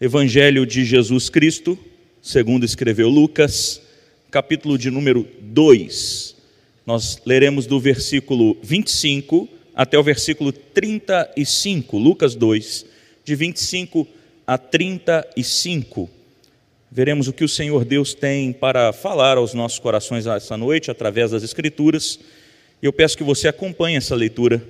Evangelho 0.00 0.64
de 0.64 0.84
Jesus 0.84 1.28
Cristo, 1.28 1.76
segundo 2.22 2.64
escreveu 2.64 3.08
Lucas, 3.08 3.82
capítulo 4.30 4.78
de 4.78 4.92
número 4.92 5.26
2. 5.40 6.36
Nós 6.86 7.20
leremos 7.26 7.66
do 7.66 7.80
versículo 7.80 8.56
25 8.62 9.48
até 9.74 9.98
o 9.98 10.02
versículo 10.04 10.52
35, 10.52 11.98
Lucas 11.98 12.36
2, 12.36 12.86
de 13.24 13.34
25 13.34 14.06
a 14.46 14.56
35. 14.56 16.08
Veremos 16.92 17.26
o 17.26 17.32
que 17.32 17.42
o 17.42 17.48
Senhor 17.48 17.84
Deus 17.84 18.14
tem 18.14 18.52
para 18.52 18.92
falar 18.92 19.36
aos 19.36 19.52
nossos 19.52 19.80
corações 19.80 20.28
essa 20.28 20.56
noite 20.56 20.92
através 20.92 21.32
das 21.32 21.42
Escrituras. 21.42 22.20
E 22.80 22.86
eu 22.86 22.92
peço 22.92 23.18
que 23.18 23.24
você 23.24 23.48
acompanhe 23.48 23.96
essa 23.96 24.14
leitura 24.14 24.62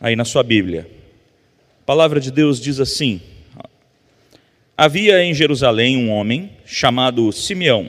aí 0.00 0.16
na 0.16 0.24
sua 0.24 0.42
Bíblia. 0.42 0.88
A 1.82 1.84
palavra 1.84 2.18
de 2.18 2.30
Deus 2.30 2.58
diz 2.58 2.80
assim: 2.80 3.20
Havia 4.76 5.22
em 5.22 5.32
Jerusalém 5.32 5.96
um 5.96 6.10
homem 6.10 6.50
chamado 6.66 7.30
Simeão, 7.30 7.88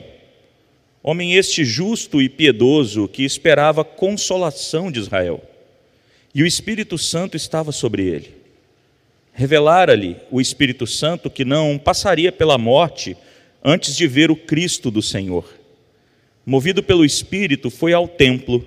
homem 1.02 1.34
este 1.34 1.64
justo 1.64 2.22
e 2.22 2.28
piedoso 2.28 3.08
que 3.08 3.24
esperava 3.24 3.82
consolação 3.82 4.92
de 4.92 5.00
Israel. 5.00 5.42
E 6.32 6.44
o 6.44 6.46
Espírito 6.46 6.96
Santo 6.96 7.36
estava 7.36 7.72
sobre 7.72 8.04
ele. 8.04 8.36
Revelara-lhe 9.32 10.14
o 10.30 10.40
Espírito 10.40 10.86
Santo 10.86 11.28
que 11.28 11.44
não 11.44 11.76
passaria 11.76 12.30
pela 12.30 12.56
morte 12.56 13.16
antes 13.64 13.96
de 13.96 14.06
ver 14.06 14.30
o 14.30 14.36
Cristo 14.36 14.88
do 14.88 15.02
Senhor. 15.02 15.44
Movido 16.46 16.84
pelo 16.84 17.04
Espírito, 17.04 17.68
foi 17.68 17.94
ao 17.94 18.06
templo. 18.06 18.64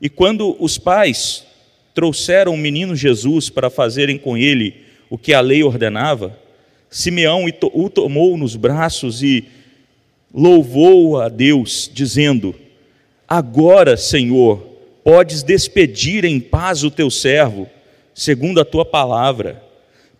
E 0.00 0.08
quando 0.08 0.56
os 0.60 0.78
pais 0.78 1.44
trouxeram 1.92 2.54
o 2.54 2.58
menino 2.58 2.94
Jesus 2.94 3.50
para 3.50 3.68
fazerem 3.68 4.16
com 4.16 4.36
ele 4.36 4.76
o 5.10 5.18
que 5.18 5.34
a 5.34 5.40
lei 5.40 5.64
ordenava, 5.64 6.45
Simeão 6.90 7.44
o 7.72 7.90
tomou 7.90 8.36
nos 8.36 8.56
braços 8.56 9.22
e 9.22 9.44
louvou 10.32 11.20
a 11.20 11.28
Deus, 11.28 11.90
dizendo: 11.92 12.54
Agora, 13.28 13.96
Senhor, 13.96 14.58
podes 15.04 15.42
despedir 15.42 16.24
em 16.24 16.40
paz 16.40 16.84
o 16.84 16.90
teu 16.90 17.10
servo, 17.10 17.68
segundo 18.14 18.60
a 18.60 18.64
tua 18.64 18.84
palavra, 18.84 19.62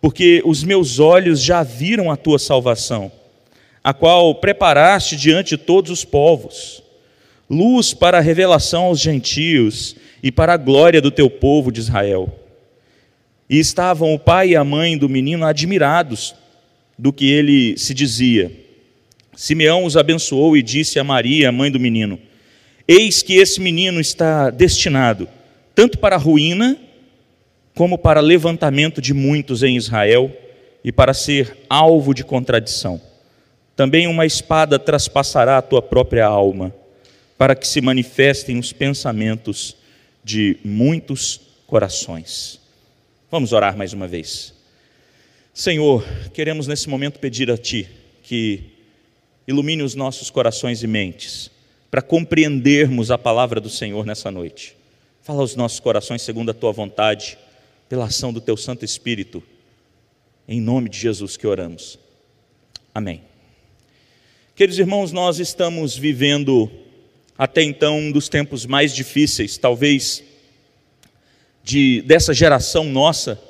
porque 0.01 0.41
os 0.45 0.63
meus 0.63 0.99
olhos 0.99 1.41
já 1.41 1.63
viram 1.63 2.11
a 2.11 2.17
tua 2.17 2.39
salvação 2.39 3.11
a 3.87 3.93
qual 3.93 4.35
preparaste 4.35 5.15
diante 5.15 5.55
de 5.55 5.63
todos 5.63 5.89
os 5.89 6.03
povos, 6.03 6.83
luz 7.49 7.93
para 7.93 8.17
a 8.17 8.21
revelação 8.21 8.83
aos 8.83 8.99
gentios 8.99 9.95
e 10.21 10.29
para 10.29 10.55
a 10.55 10.57
glória 10.57 11.01
do 11.01 11.09
teu 11.09 11.29
povo 11.29 11.71
de 11.71 11.79
Israel. 11.79 12.27
E 13.49 13.57
estavam 13.57 14.13
o 14.13 14.19
pai 14.19 14.49
e 14.49 14.55
a 14.57 14.63
mãe 14.65 14.97
do 14.97 15.07
menino 15.07 15.45
admirados 15.45 16.35
do 16.97 17.13
que 17.13 17.29
ele 17.29 17.77
se 17.77 17.93
dizia. 17.93 18.51
Simeão 19.35 19.85
os 19.85 19.95
abençoou 19.95 20.57
e 20.57 20.63
disse 20.63 20.99
a 20.99 21.03
Maria, 21.03 21.51
mãe 21.51 21.71
do 21.71 21.79
menino: 21.79 22.19
Eis 22.87 23.21
que 23.21 23.33
esse 23.33 23.59
menino 23.61 23.99
está 23.99 24.49
destinado 24.49 25.27
tanto 25.75 25.99
para 25.99 26.15
a 26.15 26.19
ruína, 26.19 26.75
como 27.75 27.99
para 27.99 28.19
levantamento 28.19 28.99
de 28.99 29.13
muitos 29.13 29.61
em 29.61 29.77
Israel 29.77 30.35
e 30.83 30.91
para 30.91 31.13
ser 31.13 31.55
alvo 31.69 32.15
de 32.15 32.23
contradição 32.23 32.99
também 33.77 34.07
uma 34.07 34.25
espada 34.25 34.79
traspassará 34.79 35.59
a 35.59 35.61
tua 35.61 35.83
própria 35.83 36.25
alma, 36.25 36.73
para 37.37 37.55
que 37.55 37.67
se 37.67 37.79
manifestem 37.79 38.57
os 38.57 38.73
pensamentos 38.73 39.77
de 40.23 40.57
muitos 40.65 41.39
corações. 41.67 42.59
Vamos 43.29 43.53
orar 43.53 43.77
mais 43.77 43.93
uma 43.93 44.07
vez. 44.07 44.51
Senhor, 45.57 46.05
queremos 46.35 46.67
nesse 46.67 46.87
momento 46.87 47.19
pedir 47.19 47.49
a 47.49 47.57
Ti 47.57 47.89
que 48.21 48.61
ilumine 49.47 49.81
os 49.81 49.95
nossos 49.95 50.29
corações 50.29 50.83
e 50.83 50.87
mentes, 50.87 51.49
para 51.89 51.99
compreendermos 51.99 53.09
a 53.09 53.17
palavra 53.17 53.59
do 53.59 53.67
Senhor 53.67 54.05
nessa 54.05 54.29
noite. 54.29 54.77
Fala 55.23 55.41
aos 55.41 55.55
nossos 55.55 55.79
corações 55.79 56.21
segundo 56.21 56.51
a 56.51 56.53
Tua 56.53 56.71
vontade, 56.71 57.39
pela 57.89 58.05
ação 58.05 58.31
do 58.31 58.39
Teu 58.39 58.55
Santo 58.55 58.85
Espírito. 58.85 59.41
Em 60.47 60.61
nome 60.61 60.89
de 60.89 60.99
Jesus 60.99 61.35
que 61.35 61.47
oramos. 61.47 61.97
Amém. 62.93 63.23
Queridos 64.55 64.77
irmãos, 64.77 65.11
nós 65.11 65.39
estamos 65.39 65.97
vivendo 65.97 66.69
até 67.35 67.63
então 67.63 67.97
um 67.97 68.11
dos 68.11 68.29
tempos 68.29 68.67
mais 68.67 68.93
difíceis, 68.93 69.57
talvez, 69.57 70.23
de, 71.63 72.03
dessa 72.03 72.31
geração 72.31 72.83
nossa, 72.83 73.41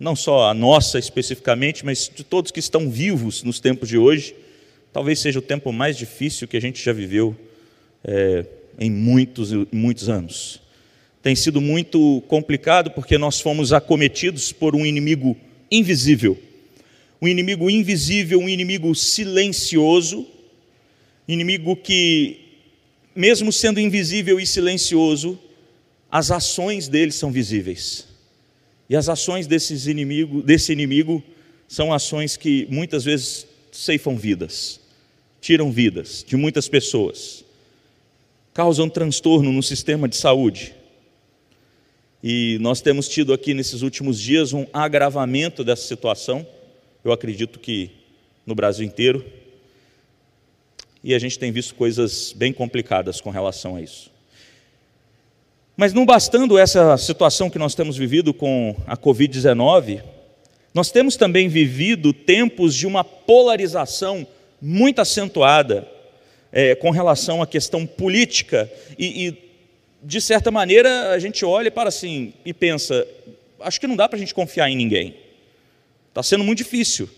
não 0.00 0.16
só 0.16 0.50
a 0.50 0.54
nossa 0.54 0.98
especificamente, 0.98 1.84
mas 1.84 2.10
de 2.12 2.24
todos 2.24 2.50
que 2.50 2.58
estão 2.58 2.90
vivos 2.90 3.44
nos 3.44 3.60
tempos 3.60 3.88
de 3.88 3.98
hoje. 3.98 4.34
Talvez 4.92 5.20
seja 5.20 5.38
o 5.38 5.42
tempo 5.42 5.72
mais 5.72 5.96
difícil 5.96 6.48
que 6.48 6.56
a 6.56 6.60
gente 6.60 6.82
já 6.82 6.92
viveu 6.92 7.36
é, 8.02 8.44
em 8.78 8.90
muitos, 8.90 9.52
muitos 9.70 10.08
anos. 10.08 10.60
Tem 11.22 11.36
sido 11.36 11.60
muito 11.60 12.24
complicado 12.26 12.90
porque 12.90 13.18
nós 13.18 13.40
fomos 13.40 13.72
acometidos 13.72 14.50
por 14.50 14.74
um 14.74 14.84
inimigo 14.84 15.36
invisível 15.70 16.36
um 17.20 17.28
inimigo 17.28 17.68
invisível, 17.68 18.40
um 18.40 18.48
inimigo 18.48 18.94
silencioso, 18.94 20.26
inimigo 21.28 21.76
que, 21.76 22.40
mesmo 23.14 23.52
sendo 23.52 23.78
invisível 23.78 24.40
e 24.40 24.46
silencioso, 24.46 25.38
as 26.10 26.30
ações 26.30 26.88
dele 26.88 27.12
são 27.12 27.30
visíveis. 27.30 28.08
E 28.90 28.96
as 28.96 29.08
ações 29.08 29.46
desses 29.46 29.86
inimigo, 29.86 30.42
desse 30.42 30.72
inimigo 30.72 31.22
são 31.66 31.92
ações 31.92 32.36
que 32.36 32.66
muitas 32.68 33.04
vezes 33.04 33.46
ceifam 33.72 34.16
vidas, 34.16 34.80
tiram 35.40 35.72
vidas 35.72 36.22
de 36.26 36.36
muitas 36.36 36.68
pessoas, 36.68 37.42
causam 38.52 38.90
transtorno 38.90 39.50
no 39.50 39.62
sistema 39.62 40.06
de 40.06 40.16
saúde. 40.16 40.74
E 42.22 42.58
nós 42.60 42.82
temos 42.82 43.08
tido 43.08 43.32
aqui 43.32 43.54
nesses 43.54 43.80
últimos 43.80 44.20
dias 44.20 44.52
um 44.52 44.66
agravamento 44.74 45.64
dessa 45.64 45.86
situação 45.86 46.46
eu 47.02 47.12
acredito 47.12 47.58
que 47.58 47.90
no 48.46 48.54
Brasil 48.54 48.84
inteiro. 48.86 49.24
E 51.02 51.14
a 51.14 51.18
gente 51.18 51.38
tem 51.38 51.50
visto 51.50 51.74
coisas 51.74 52.32
bem 52.32 52.52
complicadas 52.52 53.20
com 53.20 53.30
relação 53.30 53.76
a 53.76 53.80
isso. 53.80 54.09
Mas 55.80 55.94
não 55.94 56.04
bastando 56.04 56.58
essa 56.58 56.94
situação 56.98 57.48
que 57.48 57.58
nós 57.58 57.74
temos 57.74 57.96
vivido 57.96 58.34
com 58.34 58.76
a 58.86 58.98
Covid-19, 58.98 60.02
nós 60.74 60.90
temos 60.90 61.16
também 61.16 61.48
vivido 61.48 62.12
tempos 62.12 62.74
de 62.74 62.86
uma 62.86 63.02
polarização 63.02 64.26
muito 64.60 65.00
acentuada 65.00 65.88
é, 66.52 66.74
com 66.74 66.90
relação 66.90 67.40
à 67.40 67.46
questão 67.46 67.86
política 67.86 68.70
e, 68.98 69.28
e, 69.28 69.38
de 70.02 70.20
certa 70.20 70.50
maneira, 70.50 71.12
a 71.12 71.18
gente 71.18 71.46
olha 71.46 71.70
para 71.70 71.88
assim 71.88 72.34
e 72.44 72.52
pensa: 72.52 73.06
acho 73.60 73.80
que 73.80 73.86
não 73.86 73.96
dá 73.96 74.06
para 74.06 74.18
a 74.18 74.20
gente 74.20 74.34
confiar 74.34 74.68
em 74.68 74.76
ninguém. 74.76 75.14
Está 76.10 76.22
sendo 76.22 76.44
muito 76.44 76.58
difícil. 76.58 77.08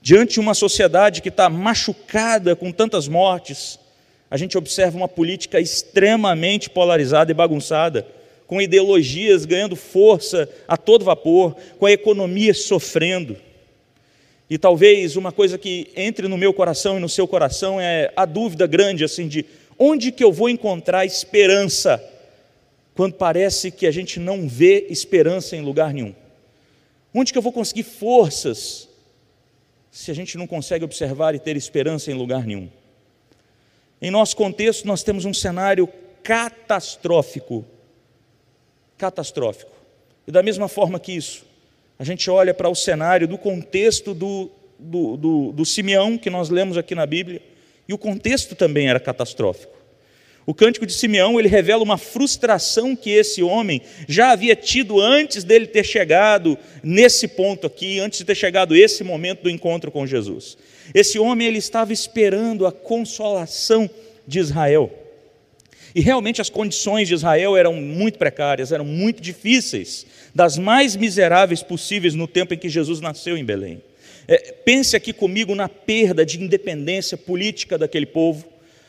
Diante 0.00 0.32
de 0.32 0.40
uma 0.40 0.54
sociedade 0.54 1.20
que 1.20 1.28
está 1.28 1.50
machucada 1.50 2.56
com 2.56 2.72
tantas 2.72 3.08
mortes, 3.08 3.78
a 4.30 4.36
gente 4.36 4.58
observa 4.58 4.96
uma 4.96 5.08
política 5.08 5.60
extremamente 5.60 6.68
polarizada 6.68 7.30
e 7.30 7.34
bagunçada, 7.34 8.06
com 8.46 8.60
ideologias 8.60 9.44
ganhando 9.44 9.76
força 9.76 10.48
a 10.66 10.76
todo 10.76 11.04
vapor, 11.04 11.56
com 11.78 11.86
a 11.86 11.92
economia 11.92 12.54
sofrendo. 12.54 13.36
E 14.48 14.56
talvez 14.56 15.16
uma 15.16 15.32
coisa 15.32 15.58
que 15.58 15.88
entre 15.96 16.28
no 16.28 16.38
meu 16.38 16.52
coração 16.52 16.96
e 16.96 17.00
no 17.00 17.08
seu 17.08 17.26
coração 17.26 17.80
é 17.80 18.12
a 18.16 18.24
dúvida 18.24 18.66
grande 18.66 19.04
assim 19.04 19.26
de 19.26 19.44
onde 19.78 20.12
que 20.12 20.22
eu 20.22 20.32
vou 20.32 20.48
encontrar 20.48 21.04
esperança 21.04 22.02
quando 22.94 23.14
parece 23.14 23.70
que 23.70 23.86
a 23.86 23.90
gente 23.90 24.18
não 24.18 24.48
vê 24.48 24.86
esperança 24.88 25.56
em 25.56 25.60
lugar 25.60 25.92
nenhum. 25.92 26.14
Onde 27.12 27.32
que 27.32 27.38
eu 27.38 27.42
vou 27.42 27.52
conseguir 27.52 27.82
forças 27.82 28.88
se 29.90 30.10
a 30.10 30.14
gente 30.14 30.38
não 30.38 30.46
consegue 30.46 30.84
observar 30.84 31.34
e 31.34 31.38
ter 31.38 31.56
esperança 31.56 32.10
em 32.10 32.14
lugar 32.14 32.46
nenhum? 32.46 32.68
Em 34.00 34.10
nosso 34.10 34.36
contexto, 34.36 34.86
nós 34.86 35.02
temos 35.02 35.24
um 35.24 35.32
cenário 35.32 35.88
catastrófico. 36.22 37.64
Catastrófico. 38.98 39.72
E 40.26 40.30
da 40.30 40.42
mesma 40.42 40.68
forma 40.68 40.98
que 40.98 41.12
isso, 41.12 41.46
a 41.98 42.04
gente 42.04 42.28
olha 42.30 42.52
para 42.52 42.68
o 42.68 42.74
cenário 42.74 43.28
do 43.28 43.38
contexto 43.38 44.12
do, 44.12 44.50
do, 44.78 45.16
do, 45.16 45.52
do 45.52 45.64
Simeão, 45.64 46.18
que 46.18 46.28
nós 46.28 46.50
lemos 46.50 46.76
aqui 46.76 46.94
na 46.94 47.06
Bíblia, 47.06 47.40
e 47.88 47.94
o 47.94 47.98
contexto 47.98 48.54
também 48.54 48.88
era 48.88 49.00
catastrófico. 49.00 49.76
O 50.44 50.54
cântico 50.54 50.86
de 50.86 50.92
Simeão, 50.92 51.40
ele 51.40 51.48
revela 51.48 51.82
uma 51.82 51.98
frustração 51.98 52.94
que 52.94 53.10
esse 53.10 53.42
homem 53.42 53.82
já 54.06 54.30
havia 54.30 54.54
tido 54.54 55.00
antes 55.00 55.42
dele 55.42 55.66
ter 55.66 55.84
chegado 55.84 56.56
nesse 56.84 57.26
ponto 57.26 57.66
aqui, 57.66 57.98
antes 57.98 58.20
de 58.20 58.24
ter 58.24 58.36
chegado 58.36 58.76
esse 58.76 59.02
momento 59.02 59.42
do 59.42 59.50
encontro 59.50 59.90
com 59.90 60.06
Jesus. 60.06 60.56
Esse 60.94 61.18
homem 61.18 61.46
ele 61.46 61.58
estava 61.58 61.92
esperando 61.92 62.66
a 62.66 62.72
consolação 62.72 63.88
de 64.26 64.38
Israel. 64.38 64.90
E 65.94 66.00
realmente 66.00 66.40
as 66.40 66.50
condições 66.50 67.08
de 67.08 67.14
Israel 67.14 67.56
eram 67.56 67.72
muito 67.74 68.18
precárias, 68.18 68.70
eram 68.70 68.84
muito 68.84 69.22
difíceis, 69.22 70.04
das 70.34 70.58
mais 70.58 70.94
miseráveis 70.94 71.62
possíveis 71.62 72.14
no 72.14 72.28
tempo 72.28 72.52
em 72.52 72.58
que 72.58 72.68
Jesus 72.68 73.00
nasceu 73.00 73.36
em 73.36 73.44
Belém. 73.44 73.82
É, 74.28 74.52
pense 74.64 74.96
aqui 74.96 75.12
comigo 75.12 75.54
na 75.54 75.68
perda 75.68 76.26
de 76.26 76.42
independência 76.42 77.16
política 77.16 77.78
daquele 77.78 78.06
povo, 78.06 78.44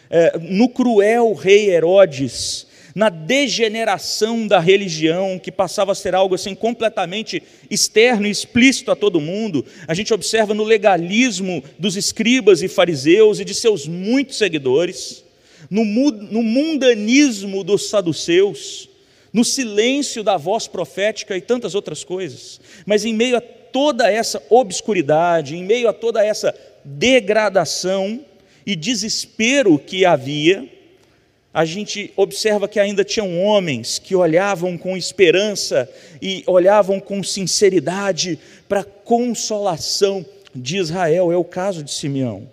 é, 0.10 0.38
no 0.38 0.68
cruel 0.68 1.34
rei 1.34 1.70
Herodes, 1.70 2.68
na 2.98 3.10
degeneração 3.10 4.48
da 4.48 4.60
religião, 4.60 5.38
que 5.38 5.52
passava 5.52 5.92
a 5.92 5.96
ser 5.96 6.16
algo 6.16 6.34
assim 6.34 6.56
completamente 6.56 7.44
externo 7.70 8.26
e 8.26 8.32
explícito 8.32 8.90
a 8.90 8.96
todo 8.96 9.22
mundo. 9.22 9.64
A 9.88 9.94
gente 9.94 10.12
observa 10.16 10.56
no 10.56 10.64
legalismo 10.64 11.64
dos 11.78 11.96
escribas 11.96 12.64
e 12.64 12.68
fariseus 12.68 13.40
e 13.40 13.46
de 13.46 13.54
seus 13.54 13.88
muitos 13.88 14.40
seguidores, 14.40 15.24
no, 15.70 15.86
no 15.86 16.42
mundanismo 16.42 17.64
dos 17.64 17.88
saduceus, 17.88 18.90
no 19.32 19.46
silêncio 19.46 20.24
da 20.24 20.36
voz 20.36 20.68
profética 20.68 21.38
e 21.38 21.42
tantas 21.42 21.76
outras 21.76 22.04
coisas. 22.04 22.60
Mas 22.84 23.06
em 23.06 23.14
meio 23.14 23.38
a 23.38 23.42
toda 23.42 24.12
essa 24.12 24.42
obscuridade, 24.50 25.56
em 25.56 25.64
meio 25.64 25.88
a 25.88 25.94
toda 25.94 26.26
essa 26.26 26.52
degradação 26.84 28.26
e 28.66 28.76
desespero 28.76 29.78
que 29.78 30.04
havia, 30.04 30.77
a 31.58 31.66
gente 31.66 32.14
observa 32.16 32.68
que 32.68 32.80
ainda 32.80 33.04
tinham 33.04 33.42
homens 33.42 33.98
que 33.98 34.16
olhavam 34.16 34.78
com 34.78 34.96
esperança 34.96 35.90
e 36.22 36.44
olhavam 36.46 37.00
com 37.00 37.24
sinceridade 37.24 38.38
para 38.70 38.82
a 38.82 38.84
consolação 38.84 40.24
de 40.54 40.78
Israel. 40.78 41.32
É 41.32 41.36
o 41.36 41.44
caso 41.44 41.82
de 41.82 41.90
Simeão. 41.90 42.48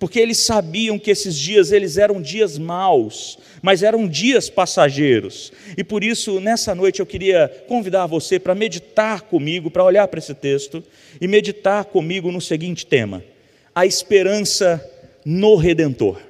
Porque 0.00 0.18
eles 0.18 0.38
sabiam 0.38 0.98
que 0.98 1.12
esses 1.12 1.36
dias 1.38 1.70
eles 1.70 1.96
eram 1.96 2.20
dias 2.20 2.58
maus, 2.58 3.38
mas 3.62 3.84
eram 3.84 4.08
dias 4.08 4.50
passageiros. 4.50 5.52
E 5.76 5.84
por 5.84 6.02
isso, 6.02 6.40
nessa 6.40 6.74
noite 6.74 6.98
eu 6.98 7.06
queria 7.06 7.48
convidar 7.68 8.06
você 8.06 8.36
para 8.36 8.52
meditar 8.52 9.20
comigo, 9.20 9.70
para 9.70 9.84
olhar 9.84 10.08
para 10.08 10.18
esse 10.18 10.34
texto 10.34 10.82
e 11.20 11.28
meditar 11.28 11.84
comigo 11.84 12.32
no 12.32 12.40
seguinte 12.40 12.84
tema: 12.84 13.22
a 13.72 13.86
esperança 13.86 14.84
no 15.24 15.54
redentor. 15.54 16.29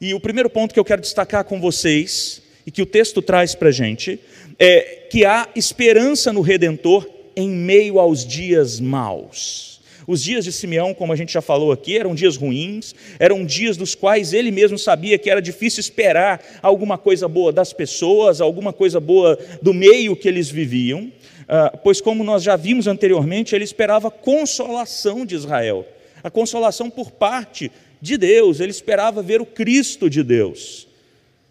E 0.00 0.14
o 0.14 0.20
primeiro 0.20 0.48
ponto 0.48 0.72
que 0.72 0.78
eu 0.78 0.84
quero 0.84 1.00
destacar 1.00 1.44
com 1.44 1.60
vocês, 1.60 2.40
e 2.66 2.70
que 2.70 2.82
o 2.82 2.86
texto 2.86 3.20
traz 3.20 3.54
para 3.54 3.68
a 3.68 3.72
gente, 3.72 4.20
é 4.58 5.06
que 5.10 5.24
há 5.24 5.48
esperança 5.56 6.32
no 6.32 6.40
Redentor 6.40 7.08
em 7.34 7.48
meio 7.48 7.98
aos 7.98 8.26
dias 8.26 8.78
maus. 8.78 9.80
Os 10.06 10.22
dias 10.22 10.44
de 10.44 10.52
Simeão, 10.52 10.94
como 10.94 11.12
a 11.12 11.16
gente 11.16 11.32
já 11.32 11.42
falou 11.42 11.70
aqui, 11.70 11.98
eram 11.98 12.14
dias 12.14 12.36
ruins, 12.36 12.94
eram 13.18 13.44
dias 13.44 13.76
dos 13.76 13.94
quais 13.94 14.32
ele 14.32 14.50
mesmo 14.50 14.78
sabia 14.78 15.18
que 15.18 15.28
era 15.30 15.42
difícil 15.42 15.80
esperar 15.80 16.42
alguma 16.62 16.96
coisa 16.96 17.28
boa 17.28 17.52
das 17.52 17.72
pessoas, 17.72 18.40
alguma 18.40 18.72
coisa 18.72 19.00
boa 19.00 19.38
do 19.60 19.74
meio 19.74 20.16
que 20.16 20.26
eles 20.26 20.48
viviam, 20.48 21.12
ah, 21.48 21.72
pois, 21.82 22.00
como 22.00 22.22
nós 22.22 22.42
já 22.42 22.56
vimos 22.56 22.86
anteriormente, 22.86 23.54
ele 23.54 23.64
esperava 23.64 24.10
consolação 24.10 25.24
de 25.24 25.34
Israel, 25.34 25.86
a 26.22 26.30
consolação 26.30 26.90
por 26.90 27.10
parte 27.10 27.72
de 28.00 28.16
Deus, 28.16 28.60
ele 28.60 28.70
esperava 28.70 29.22
ver 29.22 29.40
o 29.40 29.46
Cristo 29.46 30.08
de 30.08 30.22
Deus. 30.22 30.86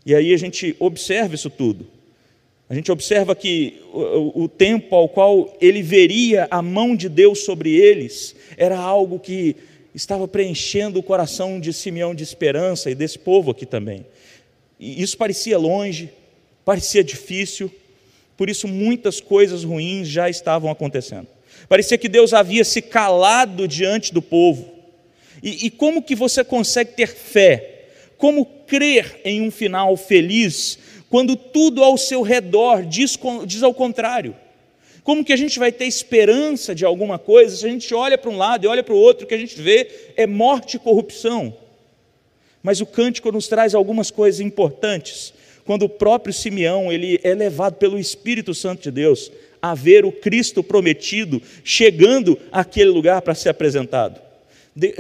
E 0.06 0.16
aí 0.16 0.34
a 0.34 0.38
gente 0.38 0.76
observa 0.80 1.36
isso 1.36 1.50
tudo. 1.50 1.86
A 2.70 2.76
gente 2.76 2.92
observa 2.92 3.34
que 3.34 3.82
o, 3.94 4.48
tempo 4.50 4.94
ao 4.94 5.08
qual 5.08 5.56
ele 5.62 5.82
veria 5.82 6.48
a 6.52 6.62
mão 6.62 6.98
de 6.98 7.08
Deus 7.08 7.40
sobre 7.40 7.74
eles 7.74 8.36
era 8.58 8.78
algo 8.78 9.20
que 9.20 9.56
estava 9.96 10.28
preenchendo 10.28 11.00
o 11.00 11.04
coração 11.04 11.62
de 11.62 11.72
Simeão 11.72 12.14
de 12.14 12.24
esperança 12.24 12.92
e 12.92 12.96
desse 12.96 13.18
povo 13.18 13.52
aqui 13.52 13.66
também. 13.66 14.06
E 14.78 15.02
isso 15.02 15.18
parecia 15.18 15.58
longe, 15.58 16.10
parecia 16.66 17.04
difícil, 17.04 17.72
por 18.36 18.50
isso 18.50 18.68
muitas 18.68 19.22
coisas 19.22 19.64
ruins 19.64 20.08
já 20.10 20.30
estavam 20.30 20.70
acontecendo. 20.70 21.28
Parecia 21.70 21.98
que 21.98 22.10
Deus 22.10 22.34
havia 22.34 22.66
se 22.66 22.82
calado 22.82 23.66
diante 23.66 24.14
do 24.14 24.22
povo. 24.22 24.77
E, 25.42 25.68
e 25.68 25.70
como 25.70 26.02
que 26.02 26.16
você 26.16 26.44
consegue 26.44 26.94
ter 26.94 27.08
fé? 27.08 27.86
Como 28.18 28.46
crer 28.46 29.22
em 29.24 29.42
um 29.42 29.52
final 29.52 29.96
feliz 29.96 30.80
quando 31.10 31.36
tudo 31.36 31.84
ao 31.84 31.98
seu 31.98 32.22
redor 32.22 32.84
diz, 32.84 33.18
diz 33.46 33.64
ao 33.64 33.74
contrário? 33.74 34.36
Como 35.04 35.24
que 35.24 35.32
a 35.32 35.38
gente 35.38 35.58
vai 35.58 35.72
ter 35.72 35.86
esperança 35.86 36.76
de 36.76 36.84
alguma 36.84 37.18
coisa 37.18 37.56
se 37.56 37.66
a 37.66 37.70
gente 37.70 37.94
olha 37.94 38.18
para 38.18 38.30
um 38.30 38.38
lado 38.38 38.66
e 38.66 38.68
olha 38.68 38.84
para 38.84 38.94
o 38.94 38.98
outro, 38.98 39.24
o 39.24 39.28
que 39.28 39.34
a 39.34 39.38
gente 39.38 39.56
vê 39.62 39.90
é 40.18 40.28
morte 40.28 40.76
e 40.76 40.80
corrupção? 40.80 41.56
Mas 42.62 42.82
o 42.82 42.86
cântico 42.86 43.32
nos 43.32 43.48
traz 43.48 43.74
algumas 43.74 44.12
coisas 44.12 44.42
importantes. 44.42 45.34
Quando 45.64 45.84
o 45.84 45.90
próprio 45.90 46.34
Simeão 46.34 46.92
ele 46.92 47.22
é 47.24 47.34
levado 47.34 47.76
pelo 47.76 47.98
Espírito 47.98 48.54
Santo 48.54 48.84
de 48.84 48.92
Deus 48.92 49.32
a 49.62 49.74
ver 49.74 50.04
o 50.04 50.12
Cristo 50.12 50.62
prometido 50.62 51.42
chegando 51.64 52.38
àquele 52.52 52.90
lugar 52.90 53.22
para 53.22 53.34
ser 53.34 53.48
apresentado. 53.48 54.27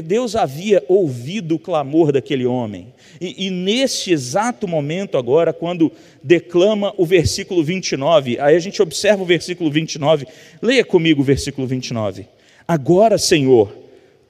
Deus 0.03 0.35
havia 0.35 0.83
ouvido 0.87 1.53
o 1.53 1.59
clamor 1.59 2.11
daquele 2.11 2.47
homem. 2.47 2.91
E, 3.21 3.45
e, 3.45 3.51
nesse 3.51 4.11
exato 4.11 4.67
momento, 4.67 5.19
agora, 5.19 5.53
quando 5.53 5.91
declama 6.23 6.95
o 6.97 7.05
versículo 7.05 7.63
29, 7.63 8.39
aí 8.39 8.55
a 8.55 8.59
gente 8.59 8.81
observa 8.81 9.21
o 9.21 9.25
versículo 9.25 9.69
29. 9.69 10.25
Leia 10.63 10.83
comigo 10.83 11.21
o 11.21 11.23
versículo 11.23 11.67
29. 11.67 12.27
Agora, 12.67 13.19
Senhor, 13.19 13.71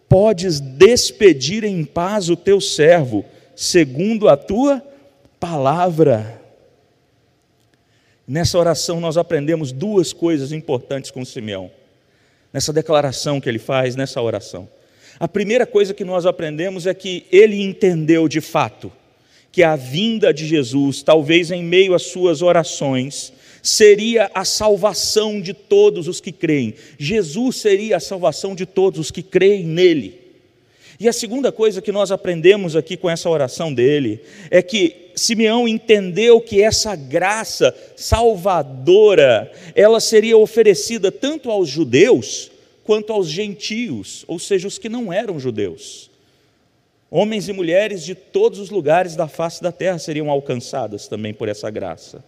podes 0.09 0.59
despedir 0.59 1.63
em 1.63 1.85
paz 1.85 2.29
o 2.29 2.35
teu 2.35 2.59
servo, 2.59 3.23
segundo 3.55 4.27
a 4.27 4.35
tua 4.35 4.83
palavra. 5.39 6.41
Nessa 8.27 8.57
oração, 8.57 8.99
nós 8.99 9.15
aprendemos 9.15 9.71
duas 9.71 10.11
coisas 10.11 10.51
importantes 10.51 11.09
com 11.09 11.23
Simeão. 11.23 11.71
Nessa 12.51 12.73
declaração 12.73 13.39
que 13.39 13.47
ele 13.47 13.59
faz, 13.59 13.95
nessa 13.95 14.21
oração. 14.21 14.67
A 15.19 15.27
primeira 15.27 15.65
coisa 15.65 15.93
que 15.93 16.03
nós 16.03 16.25
aprendemos 16.25 16.85
é 16.85 16.93
que 16.93 17.25
ele 17.31 17.61
entendeu 17.61 18.27
de 18.27 18.41
fato 18.41 18.91
que 19.51 19.63
a 19.63 19.75
vinda 19.75 20.31
de 20.31 20.45
Jesus, 20.45 21.01
talvez 21.01 21.49
em 21.49 21.63
meio 21.63 21.95
às 21.95 22.03
suas 22.03 22.43
orações, 22.43 23.33
seria 23.63 24.29
a 24.35 24.45
salvação 24.45 25.41
de 25.41 25.51
todos 25.53 26.07
os 26.07 26.21
que 26.21 26.31
creem. 26.31 26.75
Jesus 26.99 27.55
seria 27.55 27.97
a 27.97 27.99
salvação 27.99 28.53
de 28.53 28.67
todos 28.67 28.99
os 28.99 29.09
que 29.09 29.23
creem 29.23 29.65
nele. 29.65 30.21
E 30.99 31.07
a 31.07 31.13
segunda 31.13 31.51
coisa 31.51 31.81
que 31.81 31.91
nós 31.91 32.11
aprendemos 32.11 32.75
aqui 32.75 32.95
com 32.95 33.09
essa 33.09 33.29
oração 33.29 33.73
dele 33.73 34.19
é 34.51 34.61
que 34.61 35.07
Simeão 35.15 35.67
entendeu 35.67 36.39
que 36.39 36.61
essa 36.61 36.95
graça 36.95 37.75
salvadora, 37.95 39.51
ela 39.75 39.99
seria 39.99 40.37
oferecida 40.37 41.11
tanto 41.11 41.49
aos 41.49 41.67
judeus 41.67 42.51
quanto 42.87 43.11
aos 43.11 43.27
gentios, 43.27 44.23
ou 44.29 44.39
seja, 44.39 44.65
os 44.65 44.77
que 44.77 44.87
não 44.87 45.11
eram 45.11 45.37
judeus. 45.37 46.09
Homens 47.11 47.49
e 47.49 47.53
mulheres 47.53 48.01
de 48.01 48.15
todos 48.15 48.59
os 48.59 48.69
lugares 48.69 49.13
da 49.13 49.27
face 49.27 49.61
da 49.61 49.73
terra 49.73 49.99
seriam 49.99 50.31
alcançadas 50.31 51.05
também 51.05 51.33
por 51.33 51.49
essa 51.49 51.69
graça. 51.69 52.23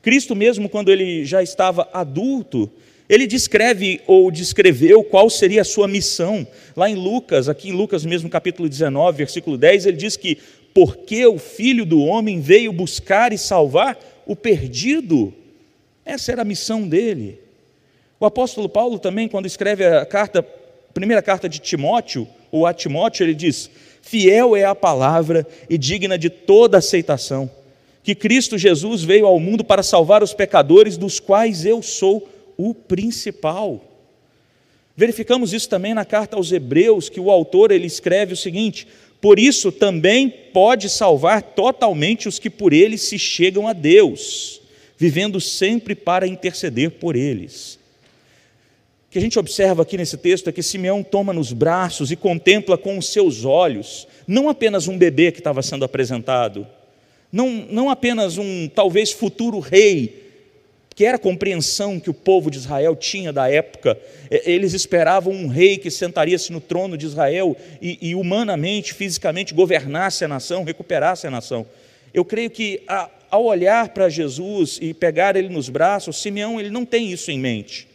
Cristo, 0.00 0.34
mesmo 0.34 0.70
quando 0.70 0.90
ele 0.90 1.22
já 1.22 1.42
estava 1.42 1.86
adulto, 1.92 2.70
ele 3.10 3.26
descreve 3.26 4.00
ou 4.06 4.30
descreveu 4.30 5.04
qual 5.04 5.28
seria 5.28 5.60
a 5.60 5.66
sua 5.66 5.86
missão. 5.86 6.46
Lá 6.74 6.88
em 6.88 6.94
Lucas, 6.94 7.46
aqui 7.46 7.68
em 7.68 7.72
Lucas 7.72 8.06
mesmo, 8.06 8.30
capítulo 8.30 8.70
19, 8.70 9.18
versículo 9.18 9.58
10, 9.58 9.84
ele 9.84 9.98
diz 9.98 10.16
que 10.16 10.38
porque 10.72 11.26
o 11.26 11.36
filho 11.36 11.84
do 11.84 12.00
homem 12.00 12.40
veio 12.40 12.72
buscar 12.72 13.34
e 13.34 13.38
salvar 13.38 13.98
o 14.24 14.34
perdido. 14.34 15.34
Essa 16.06 16.32
era 16.32 16.40
a 16.40 16.46
missão 16.46 16.88
dele. 16.88 17.47
O 18.20 18.26
apóstolo 18.26 18.68
Paulo 18.68 18.98
também, 18.98 19.28
quando 19.28 19.46
escreve 19.46 19.86
a 19.86 20.04
carta, 20.04 20.40
a 20.40 20.92
primeira 20.92 21.22
carta 21.22 21.48
de 21.48 21.60
Timóteo, 21.60 22.26
ou 22.50 22.66
a 22.66 22.74
Timóteo, 22.74 23.24
ele 23.24 23.34
diz: 23.34 23.70
Fiel 24.02 24.56
é 24.56 24.64
a 24.64 24.74
palavra 24.74 25.46
e 25.70 25.78
digna 25.78 26.18
de 26.18 26.28
toda 26.28 26.78
aceitação, 26.78 27.48
que 28.02 28.16
Cristo 28.16 28.58
Jesus 28.58 29.04
veio 29.04 29.24
ao 29.24 29.38
mundo 29.38 29.62
para 29.62 29.84
salvar 29.84 30.22
os 30.22 30.34
pecadores, 30.34 30.96
dos 30.96 31.20
quais 31.20 31.64
eu 31.64 31.80
sou 31.80 32.28
o 32.56 32.74
principal. 32.74 33.84
Verificamos 34.96 35.52
isso 35.52 35.68
também 35.68 35.94
na 35.94 36.04
carta 36.04 36.36
aos 36.36 36.50
Hebreus, 36.50 37.08
que 37.08 37.20
o 37.20 37.30
autor 37.30 37.70
ele 37.70 37.86
escreve 37.86 38.32
o 38.32 38.36
seguinte: 38.36 38.84
Por 39.20 39.38
isso 39.38 39.70
também 39.70 40.28
pode 40.28 40.90
salvar 40.90 41.40
totalmente 41.40 42.26
os 42.26 42.40
que 42.40 42.50
por 42.50 42.72
ele 42.72 42.98
se 42.98 43.16
chegam 43.16 43.68
a 43.68 43.72
Deus, 43.72 44.60
vivendo 44.96 45.40
sempre 45.40 45.94
para 45.94 46.26
interceder 46.26 46.90
por 46.90 47.14
eles 47.14 47.77
que 49.10 49.18
a 49.18 49.20
gente 49.20 49.38
observa 49.38 49.82
aqui 49.82 49.96
nesse 49.96 50.18
texto 50.18 50.48
é 50.48 50.52
que 50.52 50.62
Simeão 50.62 51.02
toma 51.02 51.32
nos 51.32 51.52
braços 51.52 52.10
e 52.10 52.16
contempla 52.16 52.76
com 52.76 52.98
os 52.98 53.10
seus 53.10 53.44
olhos, 53.44 54.06
não 54.26 54.48
apenas 54.50 54.86
um 54.86 54.98
bebê 54.98 55.32
que 55.32 55.40
estava 55.40 55.62
sendo 55.62 55.84
apresentado, 55.84 56.66
não, 57.32 57.48
não 57.70 57.90
apenas 57.90 58.36
um 58.36 58.68
talvez 58.68 59.10
futuro 59.10 59.60
rei, 59.60 60.26
que 60.94 61.06
era 61.06 61.16
a 61.16 61.20
compreensão 61.20 61.98
que 61.98 62.10
o 62.10 62.14
povo 62.14 62.50
de 62.50 62.58
Israel 62.58 62.94
tinha 62.96 63.32
da 63.32 63.50
época, 63.50 63.98
eles 64.30 64.74
esperavam 64.74 65.32
um 65.32 65.46
rei 65.46 65.78
que 65.78 65.90
sentaria-se 65.90 66.52
no 66.52 66.60
trono 66.60 66.98
de 66.98 67.06
Israel 67.06 67.56
e, 67.80 68.10
e, 68.10 68.14
humanamente, 68.14 68.92
fisicamente 68.92 69.54
governasse 69.54 70.24
a 70.24 70.28
nação, 70.28 70.64
recuperasse 70.64 71.26
a 71.26 71.30
nação. 71.30 71.64
Eu 72.12 72.24
creio 72.24 72.50
que 72.50 72.82
a, 72.88 73.08
ao 73.30 73.44
olhar 73.44 73.90
para 73.90 74.08
Jesus 74.08 74.78
e 74.82 74.92
pegar 74.92 75.36
ele 75.36 75.48
nos 75.48 75.68
braços, 75.68 76.20
Simeão 76.20 76.58
ele 76.58 76.68
não 76.68 76.84
tem 76.84 77.10
isso 77.10 77.30
em 77.30 77.38
mente 77.38 77.87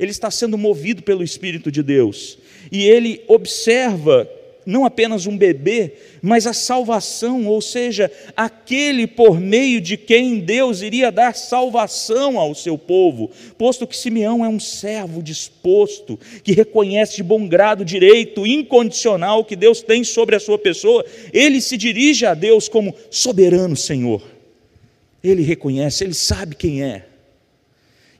ele 0.00 0.10
está 0.10 0.30
sendo 0.30 0.58
movido 0.58 1.02
pelo 1.02 1.22
Espírito 1.22 1.70
de 1.70 1.82
Deus. 1.82 2.38
e 2.72 2.82
ele 2.86 3.22
observa 3.28 4.28
não 4.66 4.84
apenas 4.84 5.26
um 5.26 5.36
bebê, 5.36 5.94
mas 6.22 6.46
a 6.46 6.52
salvação, 6.52 7.46
ou 7.46 7.60
seja, 7.60 8.10
aquele 8.36 9.06
por 9.06 9.40
meio 9.40 9.80
de 9.80 9.96
quem 9.96 10.38
Deus 10.38 10.82
iria 10.82 11.10
dar 11.10 11.34
salvação 11.34 12.38
ao 12.38 12.54
seu 12.54 12.76
povo, 12.78 13.30
posto 13.58 13.86
que 13.86 13.96
Simeão 13.96 14.44
é 14.44 14.48
um 14.48 14.60
servo 14.60 15.22
disposto, 15.22 16.18
que 16.42 16.52
reconhece 16.52 17.16
de 17.16 17.22
bom 17.22 17.48
grado 17.48 17.80
o 17.80 17.84
direito 17.84 18.46
incondicional 18.46 19.44
que 19.44 19.56
Deus 19.56 19.82
tem 19.82 20.04
sobre 20.04 20.36
a 20.36 20.40
sua 20.40 20.58
pessoa, 20.58 21.04
ele 21.32 21.60
se 21.60 21.76
dirige 21.76 22.26
a 22.26 22.34
Deus 22.34 22.68
como 22.68 22.94
soberano 23.10 23.76
Senhor. 23.76 24.22
Ele 25.22 25.42
reconhece, 25.42 26.04
ele 26.04 26.14
sabe 26.14 26.54
quem 26.54 26.82
é. 26.82 27.09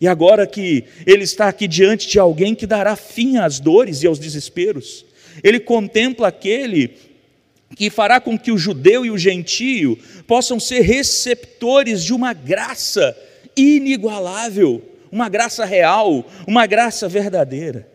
E 0.00 0.08
agora 0.08 0.46
que 0.46 0.84
ele 1.06 1.24
está 1.24 1.48
aqui 1.48 1.68
diante 1.68 2.08
de 2.08 2.18
alguém 2.18 2.54
que 2.54 2.66
dará 2.66 2.96
fim 2.96 3.36
às 3.36 3.60
dores 3.60 4.02
e 4.02 4.06
aos 4.06 4.18
desesperos, 4.18 5.04
ele 5.42 5.60
contempla 5.60 6.28
aquele 6.28 6.96
que 7.76 7.90
fará 7.90 8.20
com 8.20 8.38
que 8.38 8.50
o 8.50 8.58
judeu 8.58 9.04
e 9.04 9.10
o 9.10 9.18
gentio 9.18 9.98
possam 10.26 10.58
ser 10.58 10.80
receptores 10.80 12.02
de 12.02 12.12
uma 12.12 12.32
graça 12.32 13.16
inigualável, 13.56 14.82
uma 15.12 15.28
graça 15.28 15.64
real, 15.64 16.24
uma 16.46 16.66
graça 16.66 17.08
verdadeira. 17.08 17.86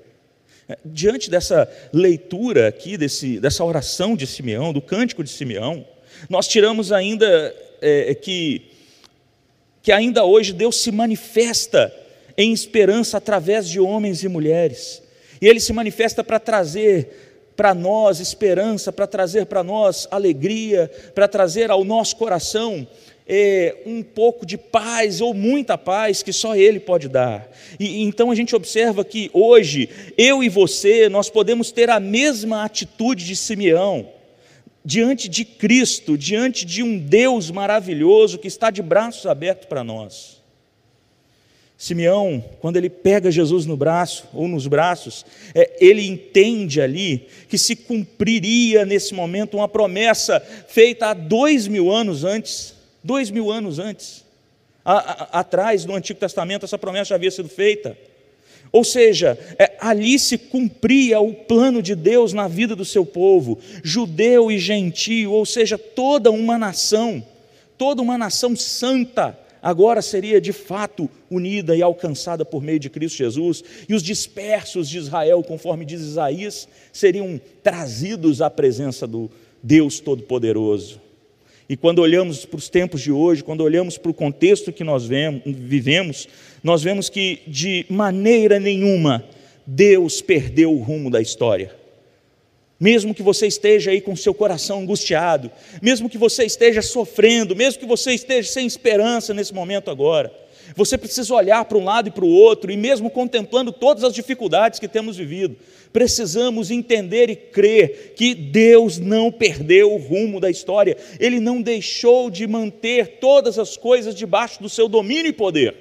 Diante 0.83 1.29
dessa 1.29 1.69
leitura 1.93 2.67
aqui, 2.67 2.97
desse, 2.97 3.39
dessa 3.39 3.63
oração 3.63 4.15
de 4.15 4.25
Simeão, 4.25 4.73
do 4.73 4.81
cântico 4.81 5.23
de 5.23 5.29
Simeão, 5.29 5.85
nós 6.29 6.47
tiramos 6.47 6.91
ainda 6.91 7.53
é, 7.81 8.15
que, 8.15 8.63
que 9.85 9.91
ainda 9.91 10.25
hoje 10.25 10.51
Deus 10.51 10.77
se 10.77 10.91
manifesta 10.91 11.93
em 12.35 12.51
esperança 12.51 13.17
através 13.17 13.69
de 13.69 13.79
homens 13.79 14.23
e 14.23 14.27
mulheres, 14.27 14.99
e 15.39 15.47
Ele 15.47 15.59
se 15.59 15.71
manifesta 15.71 16.23
para 16.23 16.39
trazer 16.39 17.53
para 17.55 17.71
nós 17.75 18.19
esperança, 18.19 18.91
para 18.91 19.05
trazer 19.05 19.45
para 19.45 19.63
nós 19.63 20.07
alegria, 20.09 20.91
para 21.13 21.27
trazer 21.27 21.69
ao 21.69 21.85
nosso 21.85 22.15
coração 22.15 22.85
é, 23.27 23.75
um 23.85 24.01
pouco 24.01 24.43
de 24.43 24.57
paz 24.57 25.21
ou 25.21 25.35
muita 25.35 25.77
paz 25.77 26.23
que 26.23 26.33
só 26.33 26.55
Ele 26.55 26.79
pode 26.79 27.07
dar. 27.07 27.47
E 27.79 28.01
então 28.01 28.31
a 28.31 28.35
gente 28.35 28.55
observa 28.55 29.05
que 29.05 29.29
hoje 29.33 29.87
eu 30.17 30.43
e 30.43 30.49
você 30.49 31.07
nós 31.09 31.29
podemos 31.29 31.71
ter 31.71 31.91
a 31.91 31.99
mesma 31.99 32.65
atitude 32.65 33.23
de 33.23 33.35
Simeão 33.35 34.14
diante 34.85 35.27
de 35.27 35.43
Cristo, 35.43 36.15
diante 36.15 36.63
de 36.63 36.83
um 36.83 36.95
Deus 36.99 37.49
maravilhoso 37.49 38.37
que 38.37 38.47
está 38.47 38.69
de 38.69 38.83
braços 38.83 39.25
abertos 39.25 39.67
para 39.67 39.83
nós. 39.83 40.35
Simeão, 41.77 42.43
quando 42.61 42.77
ele 42.77 42.89
pega 42.89 43.31
Jesus 43.31 43.65
no 43.65 43.75
braço 43.75 44.25
ou 44.31 44.47
nos 44.47 44.65
braços, 44.65 45.25
é, 45.53 45.75
ele 45.79 46.07
entende 46.07 46.79
ali 46.79 47.27
que 47.49 47.57
se 47.57 47.75
cumpriria 47.75 48.85
nesse 48.85 49.13
momento 49.13 49.57
uma 49.57 49.67
promessa 49.67 50.39
feita 50.67 51.07
há 51.07 51.13
dois 51.13 51.67
mil 51.67 51.91
anos 51.91 52.23
antes, 52.23 52.75
dois 53.03 53.29
mil 53.29 53.51
anos 53.51 53.77
antes, 53.77 54.23
a, 54.85 54.93
a, 54.93 55.39
atrás 55.39 55.83
no 55.83 55.95
Antigo 55.95 56.19
Testamento 56.19 56.63
essa 56.63 56.77
promessa 56.77 57.09
já 57.09 57.15
havia 57.15 57.31
sido 57.31 57.49
feita. 57.49 57.97
Ou 58.71 58.83
seja, 58.83 59.37
é, 59.57 59.77
ali 59.79 60.19
se 60.19 60.37
cumpria 60.37 61.19
o 61.19 61.33
plano 61.33 61.81
de 61.81 61.95
Deus 61.95 62.33
na 62.33 62.47
vida 62.47 62.75
do 62.75 62.85
seu 62.85 63.05
povo, 63.05 63.57
judeu 63.83 64.51
e 64.51 64.59
gentio, 64.59 65.31
ou 65.31 65.45
seja, 65.45 65.77
toda 65.77 66.31
uma 66.31 66.57
nação, 66.57 67.23
toda 67.77 68.01
uma 68.01 68.17
nação 68.17 68.55
santa 68.55 69.37
agora 69.65 69.99
seria 69.99 70.39
de 70.39 70.53
fato 70.53 71.09
unida 71.29 71.75
e 71.75 71.81
alcançada 71.81 72.45
por 72.45 72.61
meio 72.61 72.79
de 72.79 72.87
Cristo 72.87 73.17
Jesus, 73.17 73.63
e 73.89 73.95
os 73.95 74.03
dispersos 74.03 74.87
de 74.87 74.99
Israel, 74.99 75.41
conforme 75.41 75.83
diz 75.83 76.01
Isaías, 76.01 76.67
seriam 76.93 77.41
trazidos 77.63 78.43
à 78.43 78.49
presença 78.49 79.07
do 79.07 79.27
Deus 79.63 79.99
Todo-Poderoso. 79.99 81.04
E 81.67 81.75
quando 81.75 81.99
olhamos 81.99 82.45
para 82.45 82.57
os 82.57 82.69
tempos 82.69 83.01
de 83.01 83.11
hoje, 83.11 83.43
quando 83.43 83.61
olhamos 83.61 83.97
para 83.97 84.11
o 84.11 84.13
contexto 84.13 84.71
que 84.71 84.83
nós 84.83 85.07
vivemos, 85.45 86.27
nós 86.63 86.83
vemos 86.83 87.09
que 87.09 87.41
de 87.47 87.85
maneira 87.89 88.59
nenhuma 88.59 89.23
Deus 89.65 90.21
perdeu 90.21 90.71
o 90.71 90.81
rumo 90.81 91.09
da 91.09 91.19
história. 91.19 91.75
Mesmo 92.79 93.15
que 93.15 93.23
você 93.23 93.47
esteja 93.47 93.91
aí 93.91 94.01
com 94.01 94.15
seu 94.15 94.33
coração 94.33 94.81
angustiado, 94.81 95.49
mesmo 95.81 96.09
que 96.09 96.17
você 96.17 96.43
esteja 96.43 96.81
sofrendo, 96.81 97.55
mesmo 97.55 97.79
que 97.79 97.85
você 97.85 98.11
esteja 98.11 98.51
sem 98.51 98.67
esperança 98.67 99.33
nesse 99.33 99.53
momento 99.53 99.89
agora, 99.89 100.31
você 100.75 100.97
precisa 100.97 101.33
olhar 101.33 101.65
para 101.65 101.77
um 101.77 101.83
lado 101.83 102.07
e 102.07 102.11
para 102.11 102.25
o 102.25 102.29
outro, 102.29 102.71
e 102.71 102.77
mesmo 102.77 103.09
contemplando 103.09 103.71
todas 103.71 104.03
as 104.03 104.13
dificuldades 104.13 104.79
que 104.79 104.87
temos 104.87 105.17
vivido, 105.17 105.55
precisamos 105.91 106.71
entender 106.71 107.29
e 107.29 107.35
crer 107.35 108.13
que 108.15 108.33
Deus 108.33 108.97
não 108.97 109.31
perdeu 109.31 109.93
o 109.93 109.97
rumo 109.97 110.39
da 110.39 110.49
história, 110.49 110.97
Ele 111.19 111.39
não 111.39 111.61
deixou 111.61 112.29
de 112.29 112.47
manter 112.47 113.19
todas 113.19 113.59
as 113.59 113.77
coisas 113.77 114.15
debaixo 114.15 114.61
do 114.61 114.69
seu 114.69 114.87
domínio 114.87 115.27
e 115.27 115.33
poder, 115.33 115.75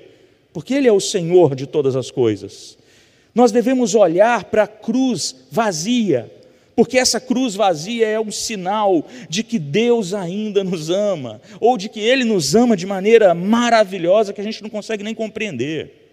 porque 0.52 0.74
Ele 0.74 0.88
é 0.88 0.92
o 0.92 1.00
Senhor 1.00 1.54
de 1.54 1.66
todas 1.66 1.96
as 1.96 2.10
coisas. 2.10 2.76
Nós 3.34 3.50
devemos 3.50 3.94
olhar 3.94 4.44
para 4.44 4.62
a 4.62 4.68
cruz 4.68 5.34
vazia, 5.50 6.30
porque 6.76 6.98
essa 6.98 7.20
cruz 7.20 7.54
vazia 7.54 8.06
é 8.06 8.18
um 8.18 8.30
sinal 8.30 9.06
de 9.28 9.42
que 9.42 9.58
Deus 9.58 10.12
ainda 10.12 10.64
nos 10.64 10.90
ama, 10.90 11.40
ou 11.60 11.78
de 11.78 11.88
que 11.88 12.00
Ele 12.00 12.24
nos 12.24 12.54
ama 12.54 12.76
de 12.76 12.86
maneira 12.86 13.34
maravilhosa 13.34 14.32
que 14.32 14.40
a 14.40 14.44
gente 14.44 14.62
não 14.62 14.70
consegue 14.70 15.04
nem 15.04 15.14
compreender. 15.14 16.04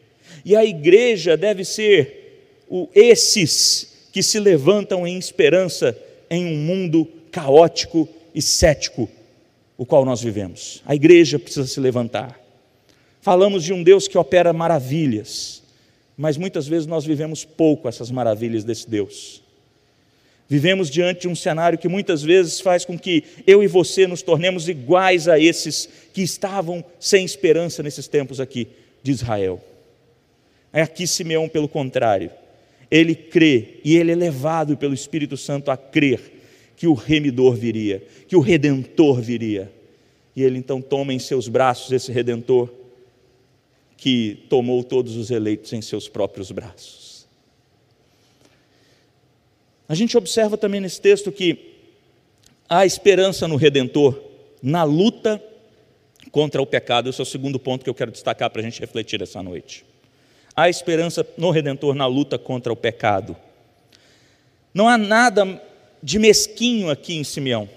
E 0.45 0.55
a 0.55 0.63
igreja 0.63 1.35
deve 1.35 1.65
ser 1.65 2.63
o, 2.69 2.87
esses 2.93 4.07
que 4.11 4.21
se 4.21 4.39
levantam 4.39 5.07
em 5.07 5.17
esperança 5.17 5.97
em 6.29 6.45
um 6.45 6.57
mundo 6.57 7.07
caótico 7.31 8.07
e 8.33 8.41
cético, 8.41 9.09
o 9.77 9.85
qual 9.85 10.05
nós 10.05 10.21
vivemos. 10.21 10.81
A 10.85 10.93
igreja 10.93 11.39
precisa 11.39 11.67
se 11.67 11.79
levantar. 11.79 12.39
Falamos 13.21 13.63
de 13.63 13.73
um 13.73 13.83
Deus 13.83 14.07
que 14.07 14.17
opera 14.17 14.53
maravilhas, 14.53 15.61
mas 16.17 16.37
muitas 16.37 16.67
vezes 16.67 16.87
nós 16.87 17.05
vivemos 17.05 17.43
pouco 17.43 17.87
essas 17.87 18.11
maravilhas 18.11 18.63
desse 18.63 18.89
Deus. 18.89 19.40
Vivemos 20.51 20.89
diante 20.89 21.21
de 21.21 21.27
um 21.29 21.35
cenário 21.35 21.79
que 21.79 21.87
muitas 21.87 22.21
vezes 22.21 22.59
faz 22.59 22.83
com 22.83 22.99
que 22.99 23.23
eu 23.47 23.63
e 23.63 23.67
você 23.67 24.05
nos 24.05 24.21
tornemos 24.21 24.67
iguais 24.67 25.29
a 25.29 25.39
esses 25.39 25.87
que 26.11 26.21
estavam 26.21 26.83
sem 26.99 27.23
esperança 27.23 27.81
nesses 27.81 28.05
tempos 28.05 28.41
aqui 28.41 28.67
de 29.01 29.11
Israel. 29.11 29.63
É 30.73 30.81
aqui 30.81 31.07
Simeão, 31.07 31.47
pelo 31.47 31.69
contrário, 31.69 32.31
ele 32.91 33.15
crê 33.15 33.79
e 33.81 33.95
ele 33.95 34.11
é 34.11 34.15
levado 34.15 34.75
pelo 34.75 34.93
Espírito 34.93 35.37
Santo 35.37 35.71
a 35.71 35.77
crer 35.77 36.19
que 36.75 36.85
o 36.85 36.93
remidor 36.93 37.55
viria, 37.55 38.03
que 38.27 38.35
o 38.35 38.41
redentor 38.41 39.21
viria. 39.21 39.71
E 40.35 40.43
ele 40.43 40.57
então 40.57 40.81
toma 40.81 41.13
em 41.13 41.19
seus 41.19 41.47
braços 41.47 41.93
esse 41.93 42.11
redentor 42.11 42.69
que 43.95 44.43
tomou 44.49 44.83
todos 44.83 45.15
os 45.15 45.31
eleitos 45.31 45.71
em 45.71 45.81
seus 45.81 46.09
próprios 46.09 46.51
braços. 46.51 47.00
A 49.91 49.93
gente 49.93 50.17
observa 50.17 50.55
também 50.55 50.79
nesse 50.79 51.01
texto 51.01 51.33
que 51.33 51.57
há 52.69 52.85
esperança 52.85 53.45
no 53.45 53.57
Redentor 53.57 54.17
na 54.63 54.83
luta 54.83 55.43
contra 56.31 56.61
o 56.61 56.65
pecado. 56.65 57.09
Esse 57.09 57.19
é 57.19 57.23
o 57.23 57.25
segundo 57.25 57.59
ponto 57.59 57.83
que 57.83 57.89
eu 57.89 57.93
quero 57.93 58.09
destacar 58.09 58.49
para 58.49 58.61
a 58.61 58.63
gente 58.63 58.79
refletir 58.79 59.21
essa 59.21 59.43
noite. 59.43 59.83
Há 60.55 60.69
esperança 60.69 61.27
no 61.37 61.51
Redentor 61.51 61.93
na 61.93 62.05
luta 62.05 62.37
contra 62.37 62.71
o 62.71 62.75
pecado. 62.75 63.35
Não 64.73 64.87
há 64.87 64.97
nada 64.97 65.61
de 66.01 66.17
mesquinho 66.17 66.89
aqui 66.89 67.17
em 67.17 67.25
Simeão. 67.25 67.67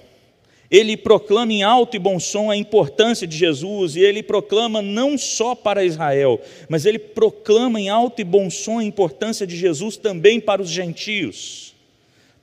Ele 0.71 0.97
proclama 0.97 1.53
em 1.53 1.65
alto 1.65 1.97
e 1.97 1.99
bom 1.99 2.21
som 2.21 2.49
a 2.49 2.57
importância 2.57 3.27
de 3.27 3.37
Jesus, 3.37 3.97
e 3.97 4.01
ele 4.01 4.23
proclama 4.23 4.81
não 4.81 5.19
só 5.19 5.57
para 5.57 5.85
Israel, 5.85 6.41
mas 6.69 6.87
ele 6.87 7.01
proclama 7.01 7.81
em 7.81 7.89
alto 7.89 8.21
e 8.21 8.25
bom 8.25 8.49
som 8.51 8.79
a 8.79 8.85
importância 8.85 9.45
de 9.45 9.57
Jesus 9.57 9.97
também 9.97 10.39
para 10.39 10.63
os 10.63 10.71
gentios 10.71 11.74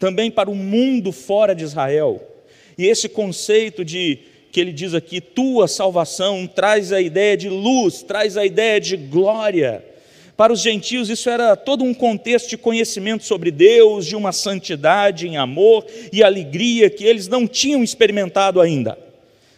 também 0.02 0.32
para 0.32 0.50
o 0.50 0.56
mundo 0.56 1.12
fora 1.12 1.54
de 1.54 1.64
Israel. 1.64 2.28
E 2.76 2.88
esse 2.88 3.08
conceito 3.08 3.86
de 3.86 4.18
que 4.52 4.60
ele 4.60 4.74
diz 4.74 4.96
aqui, 4.96 5.22
tua 5.22 5.68
salvação, 5.68 6.48
traz 6.48 6.92
a 6.92 7.00
ideia 7.00 7.38
de 7.38 7.48
luz, 7.48 8.02
traz 8.02 8.36
a 8.36 8.44
ideia 8.44 8.82
de 8.82 8.98
glória. 8.98 9.86
Para 10.36 10.52
os 10.52 10.60
gentios, 10.60 11.08
isso 11.08 11.30
era 11.30 11.56
todo 11.56 11.84
um 11.84 11.94
contexto 11.94 12.50
de 12.50 12.58
conhecimento 12.58 13.24
sobre 13.24 13.52
Deus, 13.52 14.08
de 14.08 14.16
uma 14.16 14.32
santidade 14.32 15.28
em 15.28 15.38
amor 15.38 15.86
e 16.12 16.24
alegria 16.24 16.90
que 16.90 17.06
eles 17.06 17.28
não 17.28 17.48
tinham 17.48 17.84
experimentado 17.84 18.60
ainda. 18.60 18.98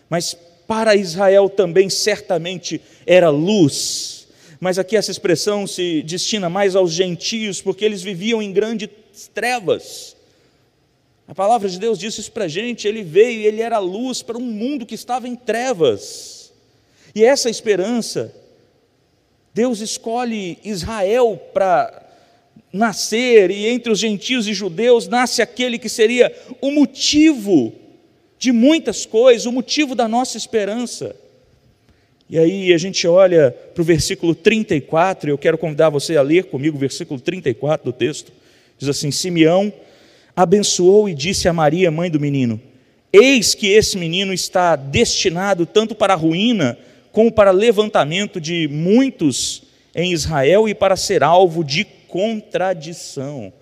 Mas 0.09 0.37
para 0.67 0.93
Israel 0.93 1.47
também 1.47 1.89
certamente 1.89 2.81
era 3.07 3.29
luz. 3.29 4.27
Mas 4.59 4.77
aqui 4.77 4.97
essa 4.97 5.09
expressão 5.09 5.65
se 5.65 6.01
destina 6.01 6.49
mais 6.49 6.75
aos 6.75 6.91
gentios, 6.91 7.61
porque 7.61 7.85
eles 7.85 8.01
viviam 8.01 8.41
em 8.41 8.51
grandes 8.51 8.89
trevas. 9.33 10.12
A 11.27 11.33
palavra 11.33 11.69
de 11.69 11.79
Deus 11.79 11.97
disse 11.97 12.21
isso 12.21 12.31
para 12.31 12.45
a 12.45 12.49
gente. 12.49 12.87
Ele 12.87 13.03
veio 13.03 13.41
e 13.41 13.45
ele 13.45 13.61
era 13.61 13.79
luz 13.79 14.21
para 14.21 14.37
um 14.37 14.41
mundo 14.41 14.85
que 14.85 14.95
estava 14.95 15.27
em 15.27 15.35
trevas. 15.35 16.51
E 17.15 17.23
essa 17.23 17.49
esperança, 17.49 18.33
Deus 19.53 19.79
escolhe 19.79 20.57
Israel 20.63 21.39
para 21.53 22.01
nascer, 22.71 23.51
e 23.51 23.67
entre 23.67 23.91
os 23.91 23.99
gentios 23.99 24.47
e 24.47 24.53
judeus 24.53 25.07
nasce 25.07 25.43
aquele 25.43 25.77
que 25.77 25.87
seria 25.87 26.35
o 26.59 26.71
motivo 26.71 27.71
de 28.39 28.51
muitas 28.51 29.05
coisas, 29.05 29.45
o 29.45 29.51
motivo 29.51 29.93
da 29.93 30.07
nossa 30.07 30.37
esperança. 30.37 31.15
E 32.27 32.39
aí 32.39 32.73
a 32.73 32.77
gente 32.79 33.07
olha 33.07 33.51
para 33.51 33.81
o 33.81 33.85
versículo 33.85 34.33
34, 34.33 35.29
eu 35.29 35.37
quero 35.37 35.55
convidar 35.55 35.89
você 35.89 36.17
a 36.17 36.21
ler 36.23 36.45
comigo 36.45 36.75
o 36.75 36.79
versículo 36.79 37.19
34 37.19 37.85
do 37.85 37.93
texto. 37.93 38.31
Diz 38.77 38.89
assim: 38.89 39.11
Simeão 39.11 39.71
abençoou 40.35 41.07
e 41.07 41.13
disse 41.13 41.47
a 41.47 41.53
Maria, 41.53 41.91
mãe 41.91 42.09
do 42.09 42.19
menino: 42.19 42.59
Eis 43.11 43.53
que 43.53 43.67
esse 43.67 43.97
menino 43.97 44.33
está 44.33 44.75
destinado 44.75 45.65
tanto 45.65 45.93
para 45.93 46.13
a 46.13 46.17
ruína, 46.17 46.77
como 47.11 47.31
para 47.31 47.51
levantamento 47.51 48.41
de 48.41 48.67
muitos 48.67 49.63
em 49.95 50.11
Israel 50.11 50.67
e 50.67 50.73
para 50.73 50.95
ser 50.95 51.23
alvo 51.23 51.63
de 51.63 51.85
contradição. 52.07 53.53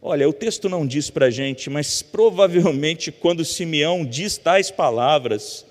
Olha, 0.00 0.28
o 0.28 0.32
texto 0.32 0.68
não 0.68 0.86
diz 0.86 1.10
para 1.10 1.26
a 1.26 1.30
gente, 1.30 1.70
mas 1.70 2.02
provavelmente 2.02 3.10
quando 3.10 3.44
Simeão 3.44 4.04
diz 4.04 4.36
tais 4.36 4.70
palavras, 4.70 5.64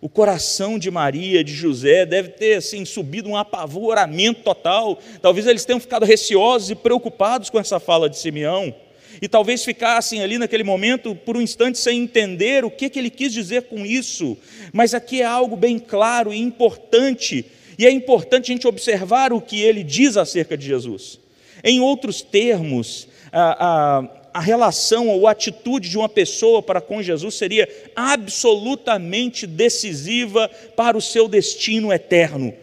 o 0.00 0.08
coração 0.08 0.78
de 0.78 0.90
Maria, 0.90 1.42
de 1.42 1.54
José, 1.54 2.04
deve 2.04 2.30
ter 2.30 2.56
assim, 2.56 2.84
subido 2.84 3.28
um 3.28 3.36
apavoramento 3.36 4.42
total. 4.42 4.98
Talvez 5.22 5.46
eles 5.46 5.64
tenham 5.64 5.80
ficado 5.80 6.04
receosos 6.04 6.70
e 6.70 6.74
preocupados 6.74 7.48
com 7.48 7.58
essa 7.58 7.80
fala 7.80 8.10
de 8.10 8.18
Simeão 8.18 8.74
e 9.20 9.28
talvez 9.28 9.64
ficassem 9.64 10.22
ali 10.22 10.38
naquele 10.38 10.64
momento 10.64 11.14
por 11.14 11.36
um 11.36 11.40
instante 11.40 11.78
sem 11.78 12.02
entender 12.02 12.64
o 12.64 12.70
que, 12.70 12.88
que 12.88 12.98
ele 12.98 13.10
quis 13.10 13.32
dizer 13.32 13.62
com 13.62 13.84
isso, 13.84 14.36
mas 14.72 14.94
aqui 14.94 15.22
é 15.22 15.24
algo 15.24 15.56
bem 15.56 15.78
claro 15.78 16.32
e 16.32 16.38
importante, 16.38 17.44
e 17.78 17.86
é 17.86 17.90
importante 17.90 18.50
a 18.50 18.54
gente 18.54 18.66
observar 18.66 19.32
o 19.32 19.40
que 19.40 19.60
ele 19.60 19.82
diz 19.82 20.16
acerca 20.16 20.56
de 20.56 20.66
Jesus. 20.66 21.18
Em 21.62 21.80
outros 21.80 22.22
termos, 22.22 23.08
a, 23.32 23.66
a, 23.98 24.08
a 24.34 24.40
relação 24.40 25.08
ou 25.08 25.26
a 25.26 25.32
atitude 25.32 25.88
de 25.88 25.98
uma 25.98 26.08
pessoa 26.08 26.62
para 26.62 26.80
com 26.80 27.02
Jesus 27.02 27.34
seria 27.34 27.68
absolutamente 27.94 29.46
decisiva 29.46 30.48
para 30.76 30.96
o 30.96 31.02
seu 31.02 31.28
destino 31.28 31.92
eterno. 31.92 32.54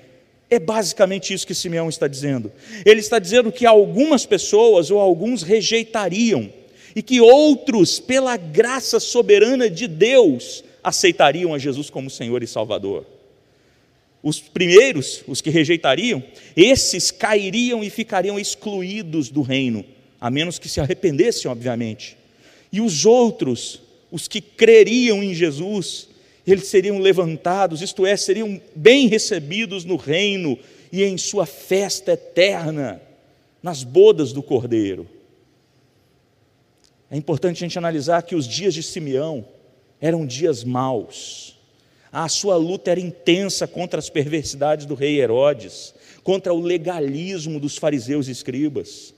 É 0.53 0.59
basicamente 0.59 1.33
isso 1.33 1.47
que 1.47 1.55
Simeão 1.55 1.89
está 1.89 2.07
dizendo. 2.07 2.51
Ele 2.85 2.99
está 2.99 3.17
dizendo 3.17 3.51
que 3.51 3.65
algumas 3.65 4.23
pessoas 4.23 4.91
ou 4.91 4.99
alguns 4.99 5.41
rejeitariam 5.41 6.47
e 6.95 7.01
que 7.01 7.19
outros, 7.19 7.99
pela 7.99 8.37
graça 8.37 8.99
soberana 8.99 9.67
de 9.67 9.87
Deus, 9.87 10.63
aceitariam 10.83 11.55
a 11.55 11.57
Jesus 11.57 11.89
como 11.89 12.07
Senhor 12.07 12.43
e 12.43 12.47
Salvador. 12.47 13.03
Os 14.21 14.39
primeiros, 14.39 15.23
os 15.27 15.41
que 15.41 15.49
rejeitariam, 15.49 16.23
esses 16.55 17.09
cairiam 17.09 17.83
e 17.83 17.89
ficariam 17.89 18.39
excluídos 18.39 19.29
do 19.29 19.41
reino, 19.41 19.83
a 20.21 20.29
menos 20.29 20.59
que 20.59 20.69
se 20.69 20.79
arrependessem, 20.79 21.49
obviamente. 21.49 22.15
E 22.71 22.79
os 22.79 23.07
outros, 23.07 23.81
os 24.11 24.27
que 24.27 24.39
creriam 24.39 25.23
em 25.23 25.33
Jesus, 25.33 26.09
eles 26.51 26.67
seriam 26.67 26.99
levantados, 26.99 27.81
isto 27.81 28.05
é, 28.05 28.17
seriam 28.17 28.61
bem 28.75 29.07
recebidos 29.07 29.85
no 29.85 29.95
reino 29.95 30.57
e 30.91 31.03
em 31.03 31.17
sua 31.17 31.45
festa 31.45 32.13
eterna, 32.13 33.01
nas 33.61 33.83
bodas 33.83 34.33
do 34.33 34.43
Cordeiro. 34.43 35.07
É 37.09 37.15
importante 37.15 37.57
a 37.57 37.67
gente 37.67 37.77
analisar 37.77 38.23
que 38.23 38.35
os 38.35 38.47
dias 38.47 38.73
de 38.73 38.83
Simeão 38.83 39.45
eram 40.01 40.25
dias 40.25 40.63
maus. 40.63 41.57
A 42.11 42.27
sua 42.27 42.57
luta 42.57 42.91
era 42.91 42.99
intensa 42.99 43.65
contra 43.65 43.99
as 43.99 44.09
perversidades 44.09 44.85
do 44.85 44.95
rei 44.95 45.21
Herodes, 45.21 45.93
contra 46.23 46.53
o 46.53 46.59
legalismo 46.59 47.59
dos 47.59 47.77
fariseus 47.77 48.27
e 48.27 48.31
escribas. 48.31 49.12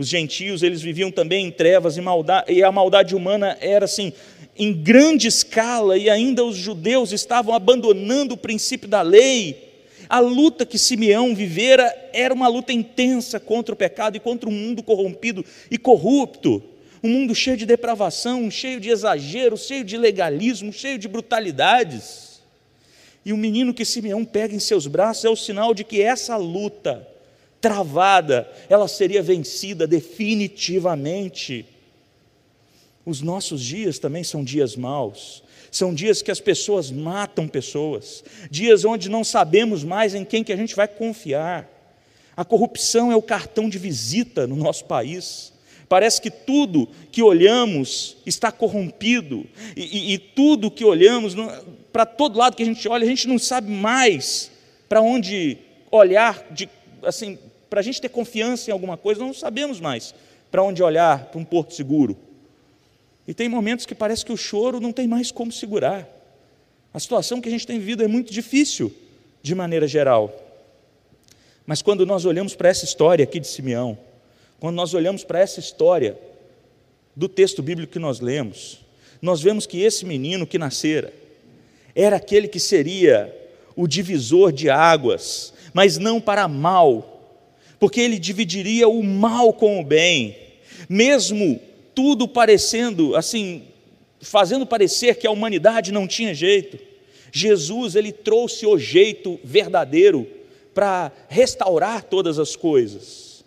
Os 0.00 0.08
gentios, 0.08 0.62
eles 0.62 0.80
viviam 0.80 1.10
também 1.10 1.44
em 1.44 1.50
trevas 1.50 1.98
e, 1.98 2.00
maldade, 2.00 2.50
e 2.50 2.64
a 2.64 2.72
maldade 2.72 3.14
humana 3.14 3.58
era 3.60 3.84
assim, 3.84 4.14
em 4.56 4.72
grande 4.72 5.28
escala, 5.28 5.94
e 5.98 6.08
ainda 6.08 6.42
os 6.42 6.56
judeus 6.56 7.12
estavam 7.12 7.54
abandonando 7.54 8.32
o 8.32 8.38
princípio 8.38 8.88
da 8.88 9.02
lei. 9.02 9.74
A 10.08 10.18
luta 10.18 10.64
que 10.64 10.78
Simeão 10.78 11.34
vivera 11.34 11.94
era 12.14 12.32
uma 12.32 12.48
luta 12.48 12.72
intensa 12.72 13.38
contra 13.38 13.74
o 13.74 13.76
pecado 13.76 14.16
e 14.16 14.20
contra 14.20 14.48
um 14.48 14.52
mundo 14.52 14.82
corrompido 14.82 15.44
e 15.70 15.76
corrupto. 15.76 16.62
Um 17.04 17.10
mundo 17.10 17.34
cheio 17.34 17.58
de 17.58 17.66
depravação, 17.66 18.50
cheio 18.50 18.80
de 18.80 18.88
exageros, 18.88 19.66
cheio 19.66 19.84
de 19.84 19.98
legalismo, 19.98 20.72
cheio 20.72 20.98
de 20.98 21.08
brutalidades. 21.08 22.40
E 23.22 23.34
o 23.34 23.36
menino 23.36 23.74
que 23.74 23.84
Simeão 23.84 24.24
pega 24.24 24.54
em 24.54 24.60
seus 24.60 24.86
braços 24.86 25.26
é 25.26 25.28
o 25.28 25.36
sinal 25.36 25.74
de 25.74 25.84
que 25.84 26.00
essa 26.00 26.38
luta 26.38 27.06
travada, 27.60 28.50
ela 28.68 28.88
seria 28.88 29.22
vencida 29.22 29.86
definitivamente. 29.86 31.66
Os 33.04 33.20
nossos 33.20 33.62
dias 33.62 33.98
também 33.98 34.24
são 34.24 34.44
dias 34.44 34.76
maus, 34.76 35.42
são 35.70 35.94
dias 35.94 36.22
que 36.22 36.30
as 36.30 36.40
pessoas 36.40 36.90
matam 36.90 37.46
pessoas, 37.46 38.24
dias 38.50 38.84
onde 38.84 39.08
não 39.08 39.24
sabemos 39.24 39.84
mais 39.84 40.14
em 40.14 40.24
quem 40.24 40.42
que 40.42 40.52
a 40.52 40.56
gente 40.56 40.74
vai 40.74 40.88
confiar. 40.88 41.68
A 42.36 42.44
corrupção 42.44 43.12
é 43.12 43.16
o 43.16 43.22
cartão 43.22 43.68
de 43.68 43.78
visita 43.78 44.46
no 44.46 44.56
nosso 44.56 44.84
país. 44.84 45.52
Parece 45.88 46.20
que 46.22 46.30
tudo 46.30 46.88
que 47.10 47.22
olhamos 47.22 48.16
está 48.24 48.52
corrompido, 48.52 49.44
e, 49.76 49.82
e, 49.82 50.14
e 50.14 50.18
tudo 50.18 50.70
que 50.70 50.84
olhamos, 50.84 51.34
para 51.92 52.06
todo 52.06 52.38
lado 52.38 52.56
que 52.56 52.62
a 52.62 52.66
gente 52.66 52.88
olha, 52.88 53.04
a 53.04 53.08
gente 53.08 53.26
não 53.26 53.38
sabe 53.38 53.70
mais 53.70 54.50
para 54.88 55.00
onde 55.00 55.58
olhar 55.90 56.46
de, 56.52 56.68
assim, 57.02 57.38
para 57.70 57.80
a 57.80 57.82
gente 57.82 58.00
ter 58.00 58.08
confiança 58.08 58.68
em 58.68 58.72
alguma 58.72 58.96
coisa, 58.96 59.20
não 59.20 59.32
sabemos 59.32 59.80
mais 59.80 60.12
para 60.50 60.62
onde 60.62 60.82
olhar 60.82 61.26
para 61.26 61.40
um 61.40 61.44
porto 61.44 61.72
seguro. 61.72 62.16
E 63.26 63.32
tem 63.32 63.48
momentos 63.48 63.86
que 63.86 63.94
parece 63.94 64.24
que 64.24 64.32
o 64.32 64.36
choro 64.36 64.80
não 64.80 64.92
tem 64.92 65.06
mais 65.06 65.30
como 65.30 65.52
segurar. 65.52 66.08
A 66.92 66.98
situação 66.98 67.40
que 67.40 67.48
a 67.48 67.52
gente 67.52 67.66
tem 67.66 67.78
vivido 67.78 68.02
é 68.02 68.08
muito 68.08 68.32
difícil, 68.32 68.92
de 69.40 69.54
maneira 69.54 69.86
geral. 69.86 70.34
Mas 71.64 71.80
quando 71.80 72.04
nós 72.04 72.24
olhamos 72.24 72.56
para 72.56 72.68
essa 72.68 72.84
história 72.84 73.22
aqui 73.22 73.38
de 73.38 73.46
Simeão, 73.46 73.96
quando 74.58 74.74
nós 74.74 74.92
olhamos 74.92 75.22
para 75.22 75.38
essa 75.38 75.60
história 75.60 76.18
do 77.14 77.28
texto 77.28 77.62
bíblico 77.62 77.92
que 77.92 77.98
nós 78.00 78.18
lemos, 78.18 78.80
nós 79.22 79.40
vemos 79.40 79.66
que 79.66 79.80
esse 79.80 80.04
menino 80.04 80.46
que 80.46 80.58
nascera 80.58 81.12
era 81.94 82.16
aquele 82.16 82.48
que 82.48 82.58
seria 82.58 83.34
o 83.76 83.86
divisor 83.86 84.50
de 84.52 84.68
águas, 84.68 85.54
mas 85.72 85.96
não 85.98 86.20
para 86.20 86.48
mal, 86.48 87.19
porque 87.80 88.00
ele 88.00 88.18
dividiria 88.18 88.86
o 88.86 89.02
mal 89.02 89.52
com 89.54 89.80
o 89.80 89.84
bem, 89.84 90.36
mesmo 90.88 91.58
tudo 91.94 92.28
parecendo 92.28 93.16
assim, 93.16 93.64
fazendo 94.20 94.66
parecer 94.66 95.16
que 95.16 95.26
a 95.26 95.30
humanidade 95.30 95.90
não 95.90 96.06
tinha 96.06 96.34
jeito. 96.34 96.78
Jesus 97.32 97.96
ele 97.96 98.12
trouxe 98.12 98.66
o 98.66 98.78
jeito 98.78 99.40
verdadeiro 99.42 100.26
para 100.74 101.10
restaurar 101.28 102.04
todas 102.04 102.38
as 102.38 102.54
coisas. 102.54 103.44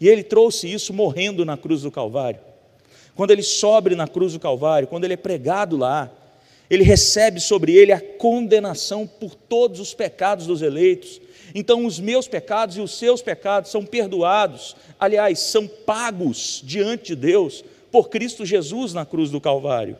E 0.00 0.08
ele 0.08 0.22
trouxe 0.22 0.72
isso 0.72 0.92
morrendo 0.92 1.44
na 1.44 1.56
cruz 1.56 1.82
do 1.82 1.90
Calvário. 1.90 2.40
Quando 3.14 3.30
ele 3.30 3.42
sobe 3.42 3.94
na 3.94 4.08
cruz 4.08 4.32
do 4.32 4.40
Calvário, 4.40 4.88
quando 4.88 5.04
ele 5.04 5.14
é 5.14 5.18
pregado 5.18 5.76
lá, 5.76 6.10
ele 6.70 6.82
recebe 6.82 7.40
sobre 7.40 7.74
ele 7.76 7.92
a 7.92 8.00
condenação 8.00 9.06
por 9.06 9.34
todos 9.34 9.80
os 9.80 9.92
pecados 9.92 10.46
dos 10.46 10.62
eleitos, 10.62 11.20
então, 11.54 11.84
os 11.84 12.00
meus 12.00 12.26
pecados 12.26 12.76
e 12.76 12.80
os 12.80 12.96
seus 12.98 13.20
pecados 13.20 13.70
são 13.70 13.84
perdoados, 13.84 14.76
aliás, 14.98 15.38
são 15.38 15.66
pagos 15.66 16.62
diante 16.64 17.08
de 17.08 17.16
Deus 17.16 17.64
por 17.90 18.08
Cristo 18.08 18.46
Jesus 18.46 18.94
na 18.94 19.04
cruz 19.04 19.30
do 19.30 19.40
Calvário. 19.40 19.96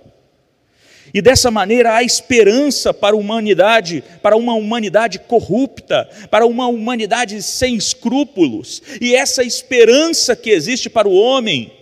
E 1.13 1.21
dessa 1.21 1.51
maneira 1.51 1.95
há 1.95 2.03
esperança 2.03 2.95
para 2.95 3.15
a 3.15 3.19
humanidade, 3.19 4.03
para 4.23 4.37
uma 4.37 4.55
humanidade 4.55 5.19
corrupta, 5.19 6.09
para 6.31 6.47
uma 6.47 6.69
humanidade 6.69 7.43
sem 7.43 7.75
escrúpulos. 7.75 8.83
E 9.01 9.15
essa 9.15 9.43
esperança 9.43 10.35
que 10.35 10.51
existe 10.51 10.89
para 10.89 11.09
o 11.09 11.15
homem 11.15 11.73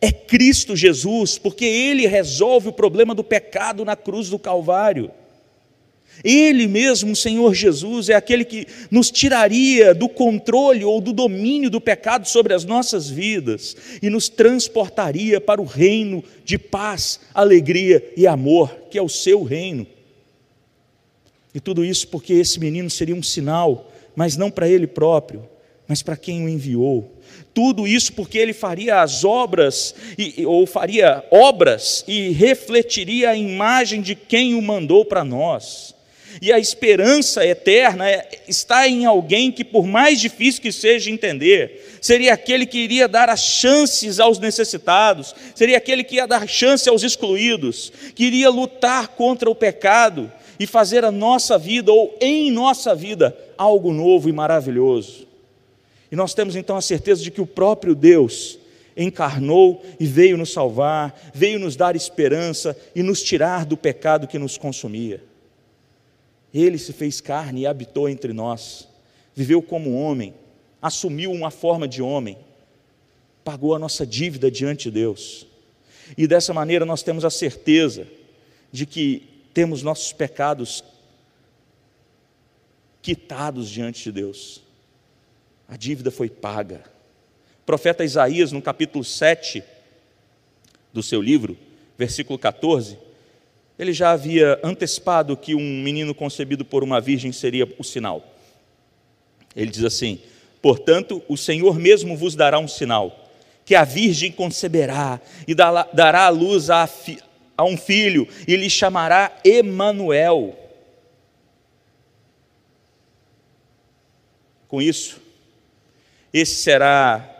é 0.00 0.12
Cristo 0.12 0.76
Jesus, 0.76 1.38
porque 1.38 1.64
ele 1.64 2.06
resolve 2.06 2.68
o 2.68 2.72
problema 2.72 3.14
do 3.14 3.24
pecado 3.24 3.84
na 3.84 3.96
cruz 3.96 4.28
do 4.28 4.38
Calvário. 4.38 5.10
Ele 6.24 6.66
mesmo, 6.66 7.12
o 7.12 7.16
Senhor 7.16 7.54
Jesus, 7.54 8.08
é 8.08 8.14
aquele 8.14 8.44
que 8.44 8.66
nos 8.90 9.10
tiraria 9.10 9.94
do 9.94 10.08
controle 10.08 10.84
ou 10.84 11.00
do 11.00 11.12
domínio 11.12 11.70
do 11.70 11.80
pecado 11.80 12.28
sobre 12.28 12.54
as 12.54 12.64
nossas 12.64 13.08
vidas 13.08 13.76
e 14.02 14.10
nos 14.10 14.28
transportaria 14.28 15.40
para 15.40 15.60
o 15.60 15.64
reino 15.64 16.24
de 16.44 16.58
paz, 16.58 17.20
alegria 17.32 18.12
e 18.16 18.26
amor, 18.26 18.74
que 18.90 18.98
é 18.98 19.02
o 19.02 19.08
seu 19.08 19.42
reino. 19.42 19.86
E 21.54 21.60
tudo 21.60 21.84
isso 21.84 22.08
porque 22.08 22.34
esse 22.34 22.60
menino 22.60 22.90
seria 22.90 23.14
um 23.14 23.22
sinal, 23.22 23.90
mas 24.14 24.36
não 24.36 24.50
para 24.50 24.68
ele 24.68 24.86
próprio, 24.86 25.48
mas 25.86 26.02
para 26.02 26.16
quem 26.16 26.44
o 26.44 26.48
enviou. 26.48 27.16
Tudo 27.54 27.86
isso 27.86 28.12
porque 28.12 28.38
ele 28.38 28.52
faria 28.52 29.00
as 29.00 29.24
obras, 29.24 29.94
ou 30.46 30.66
faria 30.66 31.24
obras, 31.30 32.04
e 32.06 32.30
refletiria 32.30 33.30
a 33.30 33.36
imagem 33.36 34.00
de 34.02 34.14
quem 34.14 34.54
o 34.54 34.62
mandou 34.62 35.04
para 35.04 35.24
nós. 35.24 35.94
E 36.40 36.52
a 36.52 36.58
esperança 36.58 37.44
eterna 37.44 38.08
é, 38.08 38.28
está 38.46 38.86
em 38.86 39.04
alguém 39.04 39.50
que, 39.50 39.64
por 39.64 39.86
mais 39.86 40.20
difícil 40.20 40.62
que 40.62 40.70
seja 40.70 41.10
entender, 41.10 41.98
seria 42.00 42.32
aquele 42.32 42.64
que 42.64 42.78
iria 42.78 43.08
dar 43.08 43.28
as 43.28 43.40
chances 43.40 44.20
aos 44.20 44.38
necessitados, 44.38 45.34
seria 45.54 45.78
aquele 45.78 46.04
que 46.04 46.16
ia 46.16 46.26
dar 46.26 46.48
chance 46.48 46.88
aos 46.88 47.02
excluídos, 47.02 47.92
que 48.14 48.24
iria 48.24 48.50
lutar 48.50 49.08
contra 49.08 49.50
o 49.50 49.54
pecado 49.54 50.32
e 50.60 50.66
fazer 50.66 51.04
a 51.04 51.10
nossa 51.10 51.58
vida, 51.58 51.90
ou 51.90 52.16
em 52.20 52.52
nossa 52.52 52.94
vida, 52.94 53.36
algo 53.56 53.92
novo 53.92 54.28
e 54.28 54.32
maravilhoso. 54.32 55.26
E 56.10 56.16
nós 56.16 56.34
temos 56.34 56.54
então 56.54 56.76
a 56.76 56.82
certeza 56.82 57.22
de 57.22 57.30
que 57.30 57.40
o 57.40 57.46
próprio 57.46 57.94
Deus 57.94 58.58
encarnou 58.96 59.84
e 59.98 60.06
veio 60.06 60.36
nos 60.36 60.52
salvar, 60.52 61.18
veio 61.34 61.58
nos 61.58 61.76
dar 61.76 61.94
esperança 61.94 62.76
e 62.94 63.02
nos 63.02 63.22
tirar 63.22 63.64
do 63.64 63.76
pecado 63.76 64.26
que 64.26 64.38
nos 64.38 64.56
consumia. 64.56 65.27
Ele 66.52 66.78
se 66.78 66.92
fez 66.92 67.20
carne 67.20 67.62
e 67.62 67.66
habitou 67.66 68.08
entre 68.08 68.32
nós, 68.32 68.88
viveu 69.34 69.60
como 69.62 69.98
homem, 69.98 70.34
assumiu 70.80 71.30
uma 71.30 71.50
forma 71.50 71.86
de 71.86 72.00
homem, 72.00 72.38
pagou 73.44 73.74
a 73.74 73.78
nossa 73.78 74.06
dívida 74.06 74.50
diante 74.50 74.84
de 74.84 74.92
Deus. 74.92 75.46
E 76.16 76.26
dessa 76.26 76.54
maneira 76.54 76.84
nós 76.84 77.02
temos 77.02 77.24
a 77.24 77.30
certeza 77.30 78.06
de 78.72 78.86
que 78.86 79.28
temos 79.52 79.82
nossos 79.82 80.12
pecados 80.12 80.84
quitados 83.02 83.68
diante 83.68 84.04
de 84.04 84.12
Deus. 84.12 84.62
A 85.66 85.76
dívida 85.76 86.10
foi 86.10 86.30
paga. 86.30 86.84
O 87.62 87.66
profeta 87.66 88.04
Isaías, 88.04 88.52
no 88.52 88.62
capítulo 88.62 89.04
7 89.04 89.62
do 90.92 91.02
seu 91.02 91.20
livro, 91.20 91.56
versículo 91.96 92.38
14, 92.38 92.98
ele 93.78 93.92
já 93.92 94.10
havia 94.10 94.58
antecipado 94.64 95.36
que 95.36 95.54
um 95.54 95.82
menino 95.82 96.14
concebido 96.14 96.64
por 96.64 96.82
uma 96.82 97.00
virgem 97.00 97.30
seria 97.30 97.72
o 97.78 97.84
sinal. 97.84 98.34
Ele 99.54 99.70
diz 99.70 99.84
assim: 99.84 100.20
Portanto, 100.60 101.22
o 101.28 101.36
Senhor 101.36 101.78
mesmo 101.78 102.16
vos 102.16 102.34
dará 102.34 102.58
um 102.58 102.66
sinal, 102.66 103.30
que 103.64 103.74
a 103.74 103.84
virgem 103.84 104.32
conceberá 104.32 105.20
e 105.46 105.54
dará 105.54 106.24
à 106.24 106.28
luz 106.28 106.70
a, 106.70 106.88
a 107.56 107.64
um 107.64 107.76
filho, 107.76 108.26
e 108.48 108.56
lhe 108.56 108.68
chamará 108.68 109.38
Emanuel. 109.44 110.58
Com 114.66 114.82
isso, 114.82 115.20
esse 116.32 116.56
será 116.56 117.36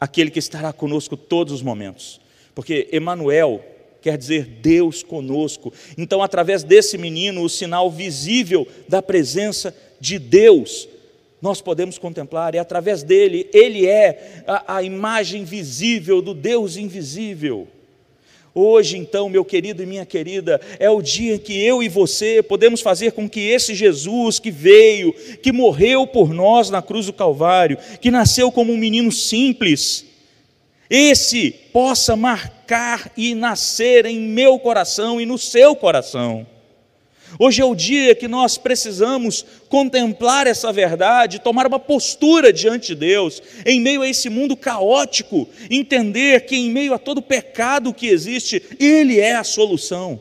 aquele 0.00 0.30
que 0.30 0.38
estará 0.38 0.72
conosco 0.72 1.16
todos 1.16 1.52
os 1.52 1.60
momentos, 1.60 2.20
porque 2.54 2.88
Emanuel 2.92 3.75
quer 4.00 4.16
dizer 4.16 4.44
Deus 4.44 5.02
conosco. 5.02 5.72
Então, 5.96 6.22
através 6.22 6.62
desse 6.62 6.96
menino, 6.96 7.42
o 7.42 7.48
sinal 7.48 7.90
visível 7.90 8.66
da 8.88 9.02
presença 9.02 9.74
de 10.00 10.18
Deus, 10.18 10.88
nós 11.40 11.60
podemos 11.60 11.98
contemplar, 11.98 12.54
e 12.54 12.58
através 12.58 13.02
dele, 13.02 13.48
ele 13.52 13.86
é 13.86 14.42
a, 14.46 14.76
a 14.76 14.82
imagem 14.82 15.44
visível 15.44 16.22
do 16.22 16.34
Deus 16.34 16.76
invisível. 16.76 17.68
Hoje, 18.58 18.96
então, 18.96 19.28
meu 19.28 19.44
querido 19.44 19.82
e 19.82 19.86
minha 19.86 20.06
querida, 20.06 20.58
é 20.78 20.88
o 20.88 21.02
dia 21.02 21.38
que 21.38 21.62
eu 21.62 21.82
e 21.82 21.90
você 21.90 22.42
podemos 22.42 22.80
fazer 22.80 23.12
com 23.12 23.28
que 23.28 23.40
esse 23.40 23.74
Jesus 23.74 24.38
que 24.38 24.50
veio, 24.50 25.12
que 25.42 25.52
morreu 25.52 26.06
por 26.06 26.32
nós 26.32 26.70
na 26.70 26.80
cruz 26.80 27.04
do 27.04 27.12
Calvário, 27.12 27.76
que 28.00 28.10
nasceu 28.10 28.50
como 28.50 28.72
um 28.72 28.78
menino 28.78 29.12
simples, 29.12 30.06
esse 30.88 31.50
possa 31.72 32.16
marcar 32.16 33.10
e 33.16 33.34
nascer 33.34 34.06
em 34.06 34.20
meu 34.20 34.58
coração 34.58 35.20
e 35.20 35.26
no 35.26 35.38
seu 35.38 35.74
coração. 35.74 36.46
Hoje 37.38 37.60
é 37.60 37.64
o 37.64 37.74
dia 37.74 38.14
que 38.14 38.28
nós 38.28 38.56
precisamos 38.56 39.44
contemplar 39.68 40.46
essa 40.46 40.72
verdade, 40.72 41.40
tomar 41.40 41.66
uma 41.66 41.78
postura 41.78 42.52
diante 42.52 42.88
de 42.88 42.94
Deus, 42.94 43.42
em 43.64 43.80
meio 43.80 44.02
a 44.02 44.08
esse 44.08 44.30
mundo 44.30 44.56
caótico, 44.56 45.48
entender 45.68 46.46
que 46.46 46.56
em 46.56 46.70
meio 46.70 46.94
a 46.94 46.98
todo 46.98 47.20
pecado 47.20 47.92
que 47.92 48.06
existe, 48.06 48.62
Ele 48.78 49.18
é 49.18 49.34
a 49.34 49.44
solução. 49.44 50.20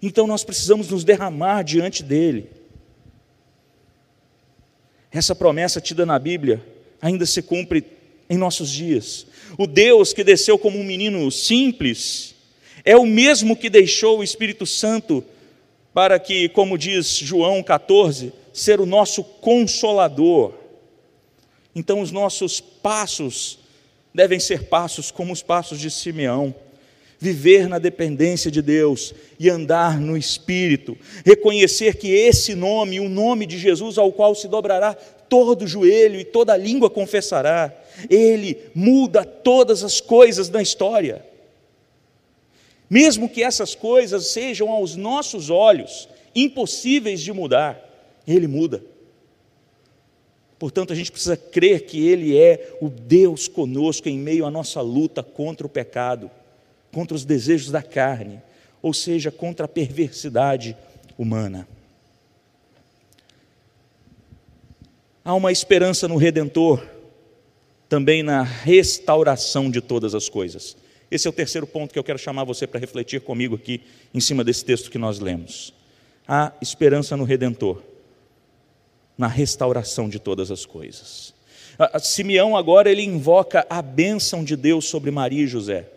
Então 0.00 0.26
nós 0.26 0.44
precisamos 0.44 0.88
nos 0.88 1.04
derramar 1.04 1.62
diante 1.62 2.02
dEle. 2.02 2.48
Essa 5.10 5.34
promessa 5.34 5.80
tida 5.80 6.06
na 6.06 6.18
Bíblia 6.18 6.62
ainda 7.02 7.26
se 7.26 7.42
cumpre 7.42 7.84
em 8.28 8.36
nossos 8.36 8.70
dias. 8.70 9.26
O 9.58 9.66
Deus 9.66 10.12
que 10.12 10.22
desceu 10.22 10.58
como 10.58 10.78
um 10.78 10.84
menino 10.84 11.30
simples 11.30 12.34
é 12.84 12.96
o 12.96 13.06
mesmo 13.06 13.56
que 13.56 13.70
deixou 13.70 14.18
o 14.18 14.24
Espírito 14.24 14.66
Santo 14.66 15.24
para 15.94 16.18
que, 16.18 16.48
como 16.50 16.76
diz 16.76 17.16
João 17.16 17.62
14, 17.62 18.32
ser 18.52 18.80
o 18.80 18.86
nosso 18.86 19.24
consolador. 19.24 20.52
Então, 21.74 22.00
os 22.00 22.12
nossos 22.12 22.60
passos 22.60 23.58
devem 24.12 24.38
ser 24.38 24.64
passos 24.64 25.10
como 25.10 25.32
os 25.32 25.42
passos 25.42 25.80
de 25.80 25.90
Simeão. 25.90 26.54
Viver 27.18 27.66
na 27.66 27.78
dependência 27.78 28.50
de 28.50 28.60
Deus 28.60 29.14
e 29.40 29.48
andar 29.48 29.98
no 29.98 30.18
Espírito, 30.18 30.98
reconhecer 31.24 31.96
que 31.96 32.08
esse 32.08 32.54
nome, 32.54 33.00
o 33.00 33.08
nome 33.08 33.46
de 33.46 33.58
Jesus, 33.58 33.96
ao 33.96 34.12
qual 34.12 34.34
se 34.34 34.48
dobrará 34.48 34.94
todo 35.28 35.66
joelho 35.66 36.18
e 36.18 36.24
toda 36.24 36.56
língua 36.56 36.90
confessará, 36.90 37.72
ele 38.08 38.58
muda 38.74 39.24
todas 39.24 39.82
as 39.82 40.00
coisas 40.00 40.48
da 40.48 40.62
história. 40.62 41.24
Mesmo 42.88 43.28
que 43.28 43.42
essas 43.42 43.74
coisas 43.74 44.26
sejam 44.26 44.70
aos 44.70 44.94
nossos 44.94 45.50
olhos 45.50 46.08
impossíveis 46.34 47.20
de 47.20 47.32
mudar, 47.32 47.82
Ele 48.26 48.46
muda. 48.46 48.84
Portanto, 50.58 50.92
a 50.92 50.96
gente 50.96 51.10
precisa 51.10 51.36
crer 51.36 51.84
que 51.86 52.06
Ele 52.06 52.38
é 52.38 52.76
o 52.80 52.88
Deus 52.88 53.48
conosco 53.48 54.08
em 54.08 54.18
meio 54.18 54.46
à 54.46 54.50
nossa 54.50 54.80
luta 54.80 55.22
contra 55.22 55.66
o 55.66 55.70
pecado, 55.70 56.30
contra 56.92 57.16
os 57.16 57.24
desejos 57.24 57.70
da 57.70 57.82
carne, 57.82 58.40
ou 58.80 58.94
seja, 58.94 59.30
contra 59.30 59.66
a 59.66 59.68
perversidade 59.68 60.76
humana. 61.18 61.66
Há 65.26 65.34
uma 65.34 65.50
esperança 65.50 66.06
no 66.06 66.16
Redentor, 66.16 66.86
também 67.88 68.22
na 68.22 68.44
restauração 68.44 69.68
de 69.68 69.80
todas 69.80 70.14
as 70.14 70.28
coisas. 70.28 70.76
Esse 71.10 71.26
é 71.26 71.30
o 71.30 71.32
terceiro 71.32 71.66
ponto 71.66 71.92
que 71.92 71.98
eu 71.98 72.04
quero 72.04 72.16
chamar 72.16 72.44
você 72.44 72.64
para 72.64 72.78
refletir 72.78 73.20
comigo 73.20 73.56
aqui, 73.56 73.80
em 74.14 74.20
cima 74.20 74.44
desse 74.44 74.64
texto 74.64 74.88
que 74.88 74.98
nós 74.98 75.18
lemos. 75.18 75.74
Há 76.28 76.52
esperança 76.62 77.16
no 77.16 77.24
Redentor, 77.24 77.82
na 79.18 79.26
restauração 79.26 80.08
de 80.08 80.20
todas 80.20 80.52
as 80.52 80.64
coisas. 80.64 81.34
Simeão 82.00 82.56
agora 82.56 82.88
ele 82.88 83.02
invoca 83.02 83.66
a 83.68 83.82
bênção 83.82 84.44
de 84.44 84.54
Deus 84.54 84.84
sobre 84.84 85.10
Maria 85.10 85.42
e 85.42 85.48
José. 85.48 85.88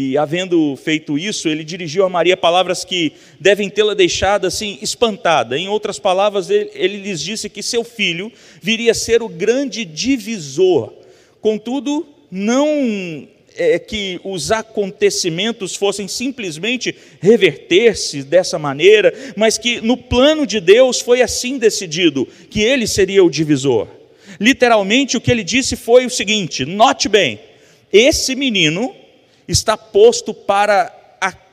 E 0.00 0.16
havendo 0.16 0.76
feito 0.76 1.18
isso, 1.18 1.48
ele 1.48 1.64
dirigiu 1.64 2.04
a 2.04 2.08
Maria 2.08 2.36
palavras 2.36 2.84
que 2.84 3.14
devem 3.40 3.68
tê-la 3.68 3.94
deixado 3.94 4.46
assim 4.46 4.78
espantada. 4.80 5.58
Em 5.58 5.66
outras 5.66 5.98
palavras, 5.98 6.48
ele, 6.48 6.70
ele 6.72 6.98
lhes 6.98 7.20
disse 7.20 7.50
que 7.50 7.64
seu 7.64 7.82
filho 7.82 8.30
viria 8.62 8.92
a 8.92 8.94
ser 8.94 9.22
o 9.24 9.28
grande 9.28 9.84
divisor. 9.84 10.92
Contudo, 11.40 12.06
não 12.30 13.26
é, 13.56 13.76
que 13.80 14.20
os 14.22 14.52
acontecimentos 14.52 15.74
fossem 15.74 16.06
simplesmente 16.06 16.94
reverter-se 17.20 18.22
dessa 18.22 18.56
maneira, 18.56 19.12
mas 19.36 19.58
que 19.58 19.80
no 19.80 19.96
plano 19.96 20.46
de 20.46 20.60
Deus 20.60 21.00
foi 21.00 21.22
assim 21.22 21.58
decidido, 21.58 22.24
que 22.48 22.60
ele 22.60 22.86
seria 22.86 23.24
o 23.24 23.30
divisor. 23.30 23.88
Literalmente 24.38 25.16
o 25.16 25.20
que 25.20 25.32
ele 25.32 25.42
disse 25.42 25.74
foi 25.74 26.06
o 26.06 26.10
seguinte: 26.10 26.64
note 26.64 27.08
bem, 27.08 27.40
esse 27.92 28.36
menino 28.36 28.94
está 29.48 29.76
posto 29.76 30.32
para 30.32 30.94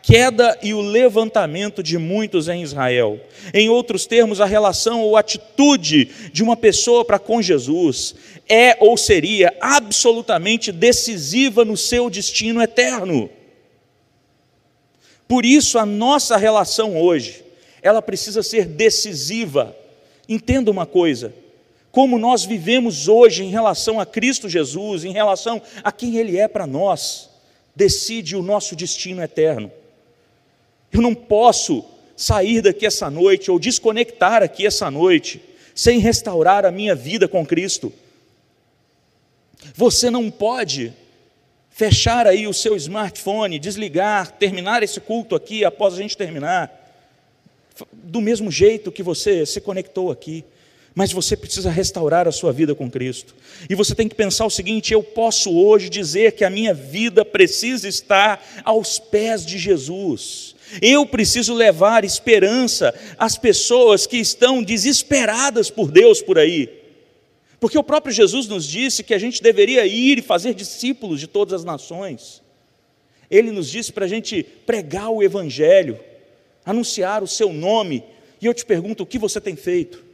queda 0.06 0.58
e 0.62 0.72
o 0.72 0.82
levantamento 0.82 1.82
de 1.82 1.98
muitos 1.98 2.48
em 2.48 2.62
Israel. 2.62 3.20
Em 3.52 3.70
outros 3.70 4.06
termos, 4.06 4.40
a 4.40 4.46
relação 4.46 5.02
ou 5.02 5.18
atitude 5.18 6.06
de 6.32 6.44
uma 6.44 6.56
pessoa 6.56 7.04
para 7.04 7.18
com 7.18 7.42
Jesus 7.42 8.14
é 8.48 8.78
ou 8.80 8.96
seria 8.98 9.56
absolutamente 9.60 10.72
decisiva 10.72 11.66
no 11.66 11.76
seu 11.76 12.08
destino 12.08 12.62
eterno. 12.62 13.30
Por 15.28 15.44
isso, 15.44 15.80
a 15.80 15.86
nossa 15.88 16.38
relação 16.38 17.02
hoje, 17.02 17.44
ela 17.82 18.02
precisa 18.02 18.44
ser 18.44 18.68
decisiva. 18.68 19.76
Entenda 20.30 20.70
uma 20.70 20.86
coisa: 20.86 21.34
como 21.92 22.20
nós 22.20 22.46
vivemos 22.46 23.08
hoje 23.08 23.44
em 23.44 23.50
relação 23.50 24.00
a 24.00 24.06
Cristo 24.06 24.48
Jesus, 24.48 25.04
em 25.04 25.12
relação 25.12 25.60
a 25.84 25.92
quem 25.92 26.18
Ele 26.18 26.38
é 26.38 26.48
para 26.48 26.68
nós, 26.68 27.35
decide 27.76 28.36
o 28.36 28.42
nosso 28.42 28.76
destino 28.76 29.22
eterno. 29.22 29.72
Eu 30.92 31.02
não 31.02 31.14
posso 31.14 31.84
sair 32.16 32.62
daqui 32.62 32.86
essa 32.86 33.10
noite 33.10 33.52
ou 33.52 33.60
desconectar 33.60 34.42
aqui 34.42 34.66
essa 34.66 34.90
noite 34.90 35.42
sem 35.74 36.00
restaurar 36.00 36.66
a 36.66 36.72
minha 36.72 36.96
vida 36.96 37.28
com 37.28 37.46
Cristo. 37.46 37.92
Você 39.76 40.10
não 40.10 40.32
pode 40.32 40.94
fechar 41.70 42.26
aí 42.26 42.48
o 42.48 42.54
seu 42.54 42.78
smartphone, 42.78 43.60
desligar, 43.60 44.32
terminar 44.32 44.82
esse 44.82 45.02
culto 45.02 45.36
aqui 45.36 45.66
após 45.66 45.94
a 45.94 45.98
gente 45.98 46.16
terminar, 46.16 46.72
do 47.92 48.22
mesmo 48.22 48.50
jeito 48.50 48.92
que 48.92 49.04
você 49.04 49.46
se 49.46 49.60
conectou 49.60 50.10
aqui. 50.10 50.46
Mas 50.96 51.12
você 51.12 51.36
precisa 51.36 51.70
restaurar 51.70 52.26
a 52.26 52.32
sua 52.32 52.54
vida 52.54 52.74
com 52.74 52.90
Cristo. 52.90 53.36
E 53.70 53.76
você 53.76 53.94
tem 53.94 54.08
que 54.08 54.16
pensar 54.16 54.46
o 54.46 54.50
seguinte: 54.50 54.94
eu 54.94 55.04
posso 55.04 55.54
hoje 55.54 55.90
dizer 55.90 56.32
que 56.32 56.46
a 56.46 56.50
minha 56.50 56.74
vida 56.74 57.26
precisa 57.26 57.90
estar 57.90 58.42
aos 58.64 58.98
pés 58.98 59.46
de 59.46 59.58
Jesus. 59.58 60.56
Eu 60.82 61.06
preciso 61.06 61.54
levar 61.54 62.06
esperança 62.06 62.98
às 63.18 63.38
pessoas 63.38 64.08
que 64.08 64.18
estão 64.18 64.64
desesperadas 64.64 65.70
por 65.70 65.92
Deus 65.92 66.22
por 66.22 66.40
aí. 66.40 66.70
Porque 67.60 67.78
o 67.78 67.84
próprio 67.84 68.14
Jesus 68.14 68.48
nos 68.48 68.66
disse 68.66 69.04
que 69.04 69.14
a 69.14 69.20
gente 69.20 69.44
deveria 69.44 69.86
ir 69.86 70.20
e 70.20 70.22
fazer 70.22 70.54
discípulos 70.54 71.20
de 71.20 71.28
todas 71.28 71.54
as 71.54 71.66
nações. 71.66 72.42
Ele 73.30 73.52
nos 73.52 73.70
disse 73.70 73.92
para 73.92 74.06
a 74.06 74.08
gente 74.08 74.44
pregar 74.44 75.10
o 75.10 75.22
Evangelho, 75.22 76.00
anunciar 76.66 77.22
o 77.22 77.28
seu 77.28 77.52
nome. 77.52 78.02
E 78.42 78.46
eu 78.46 78.54
te 78.54 78.66
pergunto: 78.66 79.04
o 79.04 79.06
que 79.06 79.20
você 79.20 79.42
tem 79.42 79.58
feito? 79.58 80.05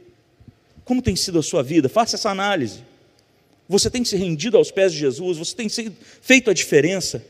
Como 0.84 1.02
tem 1.02 1.14
sido 1.14 1.38
a 1.38 1.42
sua 1.42 1.62
vida? 1.62 1.88
Faça 1.88 2.16
essa 2.16 2.30
análise. 2.30 2.82
Você 3.68 3.88
tem 3.88 4.04
se 4.04 4.16
rendido 4.16 4.56
aos 4.56 4.70
pés 4.70 4.92
de 4.92 4.98
Jesus? 4.98 5.38
Você 5.38 5.54
tem 5.54 5.68
feito 5.68 6.50
a 6.50 6.54
diferença? 6.54 7.24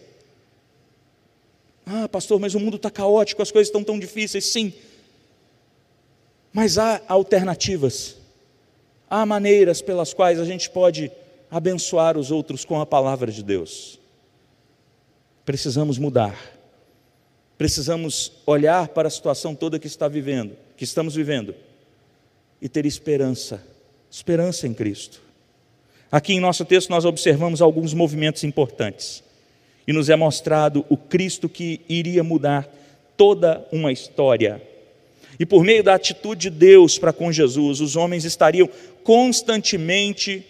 Ah, 1.85 2.09
pastor, 2.09 2.41
mas 2.41 2.55
o 2.55 2.61
mundo 2.61 2.77
está 2.77 2.91
caótico, 2.91 3.43
as 3.43 3.51
coisas 3.51 3.69
estão 3.69 3.85
tão 3.85 3.99
difíceis. 3.99 4.47
Sim. 4.47 4.73
Mas 6.53 6.79
há 6.79 7.03
alternativas. 7.07 8.17
Há 9.09 9.27
maneiras 9.27 9.83
pelas 9.83 10.15
quais 10.15 10.41
a 10.41 10.45
gente 10.45 10.71
pode 10.71 11.13
abençoar 11.51 12.17
os 12.17 12.31
outros 12.31 12.65
com 12.65 12.81
a 12.81 12.87
palavra 12.87 13.31
de 13.31 13.43
Deus. 13.43 14.01
Precisamos 15.45 15.99
mudar. 15.99 16.39
Precisamos 17.59 18.33
olhar 18.47 18.89
para 18.89 19.09
a 19.09 19.11
situação 19.11 19.55
toda 19.55 19.79
que 19.79 19.87
está 19.87 20.09
vivendo, 20.09 20.57
que 20.77 20.85
estamos 20.85 21.15
vivendo 21.15 21.55
e 22.63 22.69
ter 22.69 22.87
esperança, 22.87 23.61
esperança 24.09 24.69
em 24.69 24.73
Cristo. 24.73 25.21
Aqui 26.13 26.33
em 26.33 26.41
nosso 26.41 26.65
texto 26.65 26.91
nós 26.91 27.05
observamos 27.05 27.61
alguns 27.61 27.93
movimentos 27.93 28.45
importantes 28.45 29.25
e 29.85 29.93
nos 29.93 30.09
é 30.09 30.15
mostrado 30.15 30.87
o 30.89 30.97
Cristo 30.97 31.49
que 31.49 31.81
iria 31.89 32.23
mudar 32.23 32.73
toda 33.17 33.67
uma 33.73 33.91
história. 33.91 34.63
E 35.41 35.45
por 35.45 35.65
meio 35.65 35.83
da 35.83 35.95
atitude 35.95 36.49
de 36.49 36.51
Deus 36.51 36.99
para 36.99 37.13
com 37.13 37.33
Jesus, 37.33 37.81
os 37.81 37.97
homens 37.97 38.25
estariam 38.25 38.69
constantemente 39.03 40.47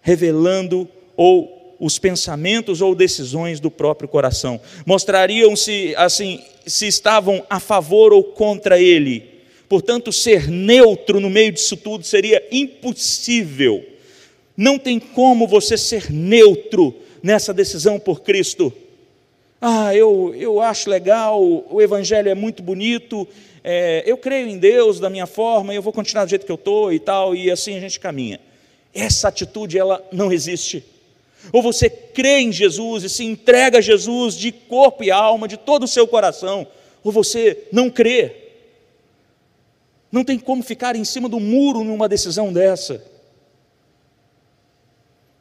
revelando 0.00 0.88
ou 1.16 1.76
os 1.80 1.98
pensamentos 1.98 2.80
ou 2.80 2.94
decisões 2.94 3.58
do 3.58 3.70
próprio 3.70 4.08
coração. 4.08 4.60
Mostrariam 4.86 5.56
se 5.56 5.92
assim 5.96 6.40
se 6.64 6.86
estavam 6.86 7.44
a 7.50 7.58
favor 7.58 8.12
ou 8.12 8.22
contra 8.22 8.78
ele 8.78 9.37
Portanto, 9.68 10.10
ser 10.12 10.48
neutro 10.48 11.20
no 11.20 11.28
meio 11.28 11.52
disso 11.52 11.76
tudo 11.76 12.04
seria 12.04 12.42
impossível. 12.50 13.84
Não 14.56 14.78
tem 14.78 14.98
como 14.98 15.46
você 15.46 15.76
ser 15.76 16.10
neutro 16.10 16.94
nessa 17.22 17.52
decisão 17.52 17.98
por 17.98 18.22
Cristo. 18.22 18.72
Ah, 19.60 19.94
eu, 19.94 20.34
eu 20.36 20.60
acho 20.60 20.88
legal, 20.88 21.42
o 21.42 21.82
Evangelho 21.82 22.28
é 22.28 22.34
muito 22.34 22.62
bonito, 22.62 23.26
é, 23.62 24.04
eu 24.06 24.16
creio 24.16 24.48
em 24.48 24.56
Deus 24.56 25.00
da 25.00 25.10
minha 25.10 25.26
forma, 25.26 25.74
eu 25.74 25.82
vou 25.82 25.92
continuar 25.92 26.24
do 26.24 26.30
jeito 26.30 26.46
que 26.46 26.52
eu 26.52 26.56
estou 26.56 26.92
e 26.92 26.98
tal, 26.98 27.34
e 27.34 27.50
assim 27.50 27.76
a 27.76 27.80
gente 27.80 27.98
caminha. 27.98 28.40
Essa 28.94 29.28
atitude, 29.28 29.76
ela 29.76 30.02
não 30.12 30.32
existe. 30.32 30.84
Ou 31.52 31.60
você 31.60 31.90
crê 31.90 32.38
em 32.38 32.52
Jesus 32.52 33.04
e 33.04 33.08
se 33.08 33.24
entrega 33.24 33.78
a 33.78 33.82
Jesus 33.82 34.34
de 34.34 34.52
corpo 34.52 35.04
e 35.04 35.10
alma, 35.10 35.48
de 35.48 35.56
todo 35.56 35.84
o 35.84 35.88
seu 35.88 36.06
coração, 36.06 36.66
ou 37.02 37.12
você 37.12 37.64
não 37.72 37.90
crê. 37.90 38.47
Não 40.10 40.24
tem 40.24 40.38
como 40.38 40.62
ficar 40.62 40.96
em 40.96 41.04
cima 41.04 41.28
do 41.28 41.38
muro 41.38 41.84
numa 41.84 42.08
decisão 42.08 42.52
dessa. 42.52 43.02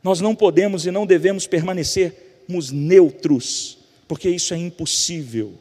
Nós 0.04 0.22
não 0.22 0.36
podemos 0.36 0.86
e 0.86 0.92
não 0.92 1.06
devemos 1.06 1.48
permanecermos 1.48 2.72
neutros, 2.72 3.78
porque 4.08 4.30
isso 4.30 4.54
é 4.54 4.58
impossível. 4.58 5.54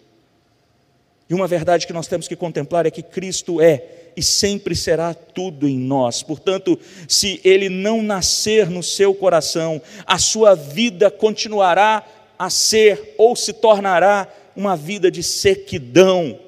E 1.29 1.35
uma 1.35 1.49
verdade 1.49 1.87
que 1.87 1.93
nós 1.93 2.07
temos 2.07 2.29
que 2.29 2.37
contemplar 2.37 2.87
é 2.87 2.91
que 2.91 3.03
Cristo 3.03 3.61
é 3.61 3.85
e 4.17 4.23
sempre 4.23 4.75
será 4.75 5.13
tudo 5.13 5.69
em 5.69 5.79
nós. 5.79 6.23
Portanto, 6.23 6.79
se 7.09 7.41
ele 7.45 7.69
não 7.69 8.03
nascer 8.03 8.71
no 8.71 8.83
seu 8.83 9.15
coração, 9.15 9.83
a 10.07 10.19
sua 10.19 10.55
vida 10.55 11.11
continuará 11.11 12.05
a 12.39 12.49
ser 12.49 13.15
ou 13.19 13.35
se 13.35 13.53
tornará 13.53 14.29
uma 14.55 14.77
vida 14.77 15.11
de 15.11 15.23
sequidão, 15.23 16.39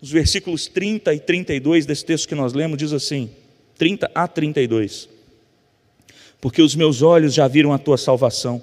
os 0.00 0.10
versículos 0.10 0.66
30 0.66 1.12
e 1.14 1.20
32 1.20 1.84
desse 1.84 2.04
texto 2.04 2.28
que 2.28 2.34
nós 2.34 2.52
lemos 2.52 2.78
diz 2.78 2.92
assim: 2.92 3.30
30 3.76 4.10
a 4.14 4.26
32. 4.26 5.08
Porque 6.40 6.62
os 6.62 6.74
meus 6.74 7.02
olhos 7.02 7.34
já 7.34 7.46
viram 7.46 7.72
a 7.72 7.78
tua 7.78 7.98
salvação, 7.98 8.62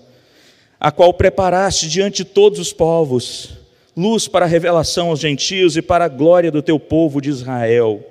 a 0.80 0.92
qual 0.92 1.14
preparaste 1.14 1.88
diante 1.88 2.24
de 2.24 2.26
todos 2.26 2.60
os 2.60 2.74
povos, 2.74 3.58
luz 3.96 4.28
para 4.28 4.46
a 4.46 4.50
revelação 4.50 5.10
aos 5.10 5.20
gentios 5.20 5.78
e 5.78 5.82
para 5.82 6.06
a 6.06 6.10
glória 6.10 6.52
do 6.52 6.62
teu 6.62 6.80
povo 6.80 7.22
de 7.22 7.30
Israel. 7.30 8.04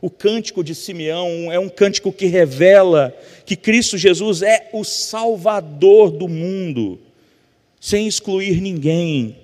O 0.00 0.08
cântico 0.08 0.62
de 0.62 0.76
Simeão 0.76 1.50
é 1.50 1.58
um 1.58 1.68
cântico 1.68 2.12
que 2.12 2.26
revela 2.26 3.16
que 3.44 3.56
Cristo 3.56 3.98
Jesus 3.98 4.42
é 4.42 4.70
o 4.72 4.84
Salvador 4.84 6.12
do 6.12 6.28
mundo, 6.28 7.00
sem 7.80 8.06
excluir 8.06 8.60
ninguém. 8.60 9.36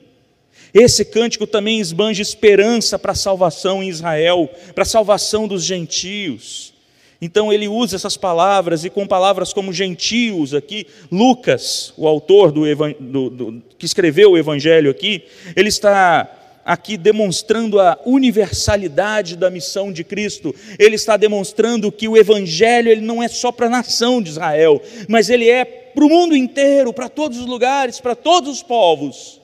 Esse 0.75 1.05
cântico 1.05 1.47
também 1.47 1.79
esbanja 1.79 2.21
esperança 2.21 2.99
para 2.99 3.13
a 3.13 3.15
salvação 3.15 3.81
em 3.81 3.89
Israel, 3.89 4.51
para 4.75 4.83
a 4.83 4.87
salvação 4.87 5.47
dos 5.47 5.63
gentios. 5.63 6.75
Então 7.23 7.53
ele 7.53 7.69
usa 7.69 7.95
essas 7.95 8.17
palavras, 8.17 8.85
e 8.85 8.91
com 8.91 9.07
palavras 9.07 9.53
como 9.53 9.73
gentios 9.73 10.53
aqui, 10.53 10.87
Lucas, 11.13 11.95
o 11.97 12.09
autor 12.09 12.51
do, 12.51 12.65
do, 13.01 13.31
do, 13.31 13.63
que 13.79 13.87
escreveu 13.87 14.33
o 14.33 14.39
evangelho 14.39 14.91
aqui, 14.91 15.23
ele 15.55 15.69
está 15.69 16.29
aqui 16.65 16.97
demonstrando 16.97 17.79
a 17.79 17.99
universalidade 18.05 19.37
da 19.37 19.51
missão 19.51 19.93
de 19.93 20.03
Cristo. 20.03 20.53
Ele 20.79 20.97
está 20.97 21.17
demonstrando 21.17 21.93
que 21.93 22.09
o 22.09 22.17
evangelho 22.17 22.91
ele 22.91 23.01
não 23.03 23.23
é 23.23 23.29
só 23.29 23.53
para 23.53 23.67
a 23.67 23.71
nação 23.71 24.21
de 24.21 24.31
Israel, 24.31 24.83
mas 25.09 25.31
ele 25.31 25.49
é 25.49 25.65
para 25.65 26.05
o 26.05 26.09
mundo 26.09 26.35
inteiro, 26.35 26.93
para 26.93 27.09
todos 27.09 27.39
os 27.39 27.47
lugares, 27.47 28.01
para 28.01 28.17
todos 28.17 28.51
os 28.51 28.63
povos. 28.63 29.44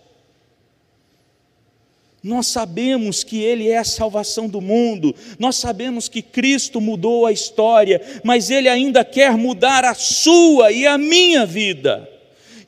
Nós 2.23 2.49
sabemos 2.49 3.25
que 3.25 3.41
Ele 3.43 3.69
é 3.69 3.79
a 3.79 3.85
salvação 3.85 4.47
do 4.47 4.61
mundo, 4.61 5.15
nós 5.39 5.57
sabemos 5.57 6.09
que 6.09 6.21
Cristo 6.21 6.81
mudou 6.81 7.25
a 7.25 7.33
história, 7.33 8.01
mas 8.23 8.51
Ele 8.51 8.69
ainda 8.69 9.05
quer 9.05 9.37
mudar 9.37 9.85
a 9.85 9.95
sua 9.95 10.71
e 10.71 10.87
a 10.87 10.99
minha 10.99 11.47
vida. 11.47 12.09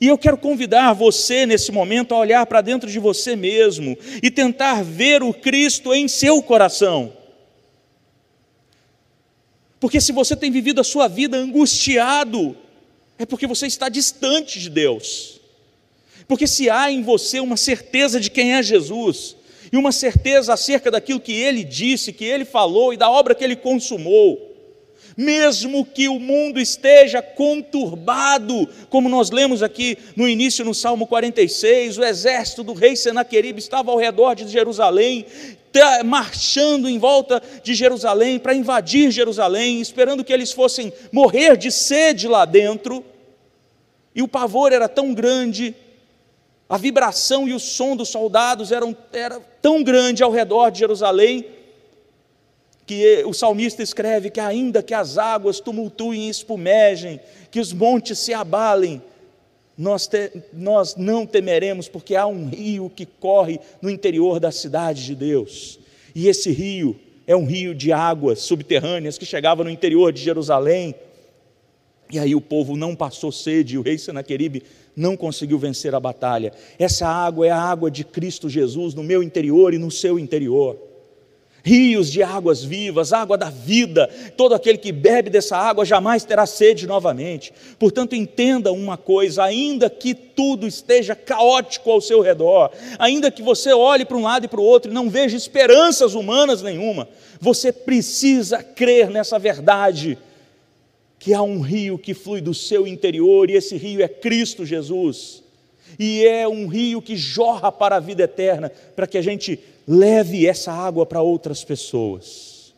E 0.01 0.07
eu 0.07 0.17
quero 0.17 0.37
convidar 0.37 0.91
você 0.93 1.45
nesse 1.45 1.71
momento 1.71 2.13
a 2.13 2.17
olhar 2.17 2.45
para 2.45 2.61
dentro 2.61 2.89
de 2.89 2.99
você 2.99 3.35
mesmo 3.35 3.97
e 4.21 4.29
tentar 4.29 4.83
ver 4.83 5.21
o 5.21 5.33
Cristo 5.33 5.93
em 5.93 6.07
seu 6.07 6.41
coração. 6.41 7.13
Porque 9.79 10.01
se 10.01 10.11
você 10.11 10.35
tem 10.35 10.51
vivido 10.51 10.81
a 10.81 10.83
sua 10.83 11.07
vida 11.07 11.37
angustiado, 11.37 12.57
é 13.19 13.25
porque 13.25 13.45
você 13.45 13.67
está 13.67 13.87
distante 13.87 14.59
de 14.59 14.69
Deus. 14.69 15.39
Porque 16.27 16.47
se 16.47 16.69
há 16.69 16.89
em 16.89 17.03
você 17.03 17.39
uma 17.39 17.57
certeza 17.57 18.19
de 18.19 18.31
quem 18.31 18.53
é 18.53 18.63
Jesus, 18.63 19.35
e 19.73 19.77
uma 19.77 19.91
certeza 19.91 20.53
acerca 20.53 20.91
daquilo 20.91 21.19
que 21.19 21.33
ele 21.33 21.63
disse, 21.63 22.13
que 22.13 22.23
ele 22.23 22.45
falou 22.45 22.93
e 22.93 22.97
da 22.97 23.09
obra 23.09 23.33
que 23.33 23.43
ele 23.43 23.55
consumou. 23.55 24.51
Mesmo 25.17 25.83
que 25.83 26.07
o 26.07 26.19
mundo 26.19 26.59
esteja 26.59 27.23
conturbado, 27.23 28.69
como 28.87 29.09
nós 29.09 29.31
lemos 29.31 29.63
aqui 29.63 29.97
no 30.15 30.29
início 30.29 30.63
no 30.63 30.75
Salmo 30.75 31.07
46, 31.07 31.97
o 31.97 32.03
exército 32.03 32.61
do 32.61 32.73
rei 32.73 32.95
Senaqueribe 32.95 33.57
estava 33.57 33.91
ao 33.91 33.97
redor 33.97 34.35
de 34.35 34.47
Jerusalém, 34.47 35.25
marchando 36.05 36.87
em 36.87 36.99
volta 36.99 37.41
de 37.63 37.73
Jerusalém 37.73 38.37
para 38.37 38.53
invadir 38.53 39.09
Jerusalém, 39.09 39.81
esperando 39.81 40.23
que 40.23 40.31
eles 40.31 40.51
fossem 40.51 40.93
morrer 41.11 41.57
de 41.57 41.71
sede 41.71 42.27
lá 42.27 42.45
dentro. 42.45 43.03
E 44.13 44.21
o 44.21 44.27
pavor 44.27 44.71
era 44.71 44.87
tão 44.87 45.15
grande 45.15 45.75
a 46.69 46.77
vibração 46.77 47.47
e 47.47 47.53
o 47.53 47.59
som 47.59 47.95
dos 47.95 48.09
soldados 48.09 48.71
eram, 48.71 48.95
era 49.11 49.39
tão 49.61 49.83
grande 49.83 50.23
ao 50.23 50.31
redor 50.31 50.69
de 50.69 50.79
Jerusalém 50.79 51.45
que 52.85 53.23
o 53.25 53.33
salmista 53.33 53.81
escreve 53.81 54.29
que 54.29 54.39
ainda 54.39 54.83
que 54.83 54.93
as 54.93 55.17
águas 55.17 55.59
tumultuem 55.59 56.27
e 56.27 56.29
espumejem, 56.29 57.19
que 57.49 57.59
os 57.59 57.71
montes 57.71 58.19
se 58.19 58.33
abalem, 58.33 59.01
nós, 59.77 60.05
te, 60.05 60.31
nós 60.51 60.95
não 60.95 61.25
temeremos, 61.25 61.87
porque 61.87 62.15
há 62.15 62.27
um 62.27 62.49
rio 62.49 62.91
que 62.93 63.05
corre 63.05 63.59
no 63.81 63.89
interior 63.89 64.39
da 64.39 64.51
cidade 64.51 65.05
de 65.05 65.15
Deus. 65.15 65.79
E 66.13 66.27
esse 66.27 66.51
rio 66.51 66.99
é 67.25 67.35
um 67.35 67.45
rio 67.45 67.73
de 67.73 67.91
águas 67.91 68.39
subterrâneas 68.39 69.17
que 69.17 69.25
chegava 69.25 69.63
no 69.63 69.69
interior 69.69 70.11
de 70.11 70.21
Jerusalém. 70.21 70.93
E 72.13 72.19
aí 72.19 72.35
o 72.35 72.39
povo 72.39 72.77
não 72.77 72.95
passou 72.95 73.31
sede, 73.31 73.75
o 73.75 73.81
rei 73.81 73.97
Senaqueribe 73.97 74.61
não 74.95 75.17
conseguiu 75.17 75.57
vencer 75.57 75.95
a 75.95 75.99
batalha. 75.99 76.53
Essa 76.77 77.07
água 77.07 77.47
é 77.47 77.49
a 77.49 77.57
água 77.57 77.89
de 77.89 78.03
Cristo 78.03 78.47
Jesus 78.47 78.93
no 78.93 79.01
meu 79.01 79.23
interior 79.23 79.73
e 79.73 79.79
no 79.79 79.89
seu 79.89 80.19
interior. 80.19 80.77
rios 81.63 82.11
de 82.11 82.21
águas 82.21 82.63
vivas, 82.63 83.11
água 83.13 83.35
da 83.35 83.49
vida. 83.49 84.07
Todo 84.37 84.53
aquele 84.53 84.77
que 84.77 84.91
bebe 84.91 85.31
dessa 85.31 85.57
água 85.57 85.83
jamais 85.83 86.23
terá 86.23 86.45
sede 86.45 86.85
novamente. 86.85 87.51
Portanto, 87.79 88.15
entenda 88.15 88.71
uma 88.71 88.95
coisa: 88.95 89.43
ainda 89.43 89.89
que 89.89 90.13
tudo 90.13 90.67
esteja 90.67 91.15
caótico 91.15 91.89
ao 91.89 91.99
seu 91.99 92.21
redor, 92.21 92.69
ainda 92.99 93.31
que 93.31 93.41
você 93.41 93.73
olhe 93.73 94.05
para 94.05 94.17
um 94.17 94.21
lado 94.21 94.45
e 94.45 94.47
para 94.47 94.61
o 94.61 94.63
outro 94.63 94.91
e 94.91 94.93
não 94.93 95.09
veja 95.09 95.35
esperanças 95.35 96.13
humanas 96.13 96.61
nenhuma, 96.61 97.07
você 97.39 97.71
precisa 97.71 98.61
crer 98.61 99.09
nessa 99.09 99.39
verdade. 99.39 100.15
Que 101.23 101.33
há 101.33 101.41
um 101.41 101.61
rio 101.61 101.97
que 101.97 102.13
flui 102.13 102.41
do 102.41 102.53
seu 102.53 102.85
interior, 102.85 103.49
e 103.49 103.53
esse 103.53 103.77
rio 103.77 104.03
é 104.03 104.09
Cristo 104.09 104.65
Jesus, 104.65 105.41
e 105.97 106.27
é 106.27 106.45
um 106.45 106.67
rio 106.67 107.01
que 107.01 107.15
jorra 107.15 107.71
para 107.71 107.95
a 107.95 107.99
vida 108.01 108.23
eterna, 108.23 108.69
para 108.93 109.07
que 109.07 109.17
a 109.17 109.21
gente 109.21 109.57
leve 109.87 110.45
essa 110.45 110.73
água 110.73 111.05
para 111.05 111.21
outras 111.21 111.63
pessoas. 111.63 112.73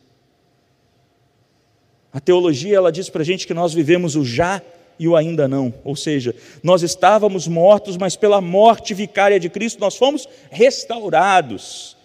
A 2.12 2.20
teologia 2.20 2.76
ela 2.76 2.92
diz 2.92 3.08
para 3.08 3.22
a 3.22 3.24
gente 3.24 3.48
que 3.48 3.52
nós 3.52 3.74
vivemos 3.74 4.14
o 4.14 4.24
já 4.24 4.62
e 4.96 5.08
o 5.08 5.16
ainda 5.16 5.48
não, 5.48 5.74
ou 5.82 5.96
seja, 5.96 6.32
nós 6.62 6.84
estávamos 6.84 7.48
mortos, 7.48 7.96
mas 7.96 8.14
pela 8.14 8.40
morte 8.40 8.94
vicária 8.94 9.40
de 9.40 9.48
Cristo 9.48 9.80
nós 9.80 9.96
fomos 9.96 10.28
restaurados. 10.52 11.96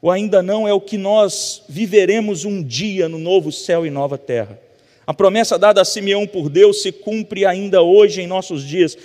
O 0.00 0.12
ainda 0.12 0.40
não 0.40 0.68
é 0.68 0.72
o 0.72 0.80
que 0.80 0.96
nós 0.96 1.64
viveremos 1.68 2.44
um 2.44 2.62
dia 2.62 3.08
no 3.08 3.18
novo 3.18 3.50
céu 3.50 3.84
e 3.84 3.90
nova 3.90 4.16
terra. 4.16 4.62
A 5.06 5.12
promessa 5.12 5.58
dada 5.58 5.82
a 5.82 5.84
Simeão 5.84 6.26
por 6.26 6.48
Deus 6.48 6.82
se 6.82 6.90
cumpre 6.90 7.44
ainda 7.44 7.82
hoje 7.82 8.22
em 8.22 8.26
nossos 8.26 8.64
dias, 8.64 8.96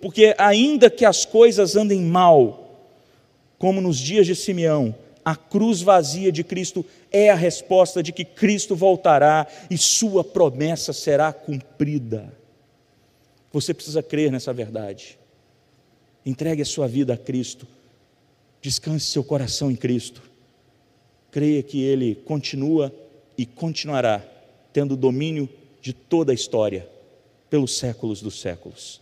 porque 0.00 0.34
ainda 0.36 0.90
que 0.90 1.04
as 1.04 1.24
coisas 1.24 1.74
andem 1.74 2.02
mal, 2.02 2.86
como 3.58 3.80
nos 3.80 3.98
dias 3.98 4.26
de 4.26 4.36
Simeão, 4.36 4.94
a 5.24 5.34
cruz 5.34 5.80
vazia 5.80 6.30
de 6.30 6.44
Cristo 6.44 6.84
é 7.10 7.30
a 7.30 7.34
resposta 7.34 8.02
de 8.02 8.12
que 8.12 8.24
Cristo 8.24 8.76
voltará 8.76 9.46
e 9.70 9.76
sua 9.76 10.22
promessa 10.22 10.92
será 10.92 11.32
cumprida. 11.32 12.32
Você 13.52 13.72
precisa 13.72 14.02
crer 14.02 14.30
nessa 14.30 14.52
verdade. 14.52 15.18
Entregue 16.24 16.62
a 16.62 16.66
sua 16.66 16.86
vida 16.86 17.14
a 17.14 17.16
Cristo. 17.16 17.66
Descanse 18.60 19.06
seu 19.06 19.24
coração 19.24 19.70
em 19.70 19.76
Cristo. 19.76 20.22
Creia 21.30 21.62
que 21.62 21.82
Ele 21.82 22.14
continua 22.14 22.92
e 23.36 23.46
continuará 23.46 24.22
tendo 24.78 24.96
domínio 24.96 25.48
de 25.82 25.92
toda 25.92 26.30
a 26.30 26.34
história, 26.34 26.88
pelos 27.50 27.76
séculos 27.76 28.22
dos 28.22 28.40
séculos. 28.40 29.00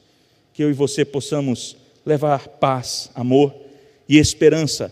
Que 0.55 0.65
eu 0.65 0.71
e 0.71 0.73
você 0.73 1.05
possamos 1.05 1.77
levar 2.03 2.49
paz, 2.49 3.11
amor 3.15 3.55
e 4.09 4.17
esperança 4.17 4.91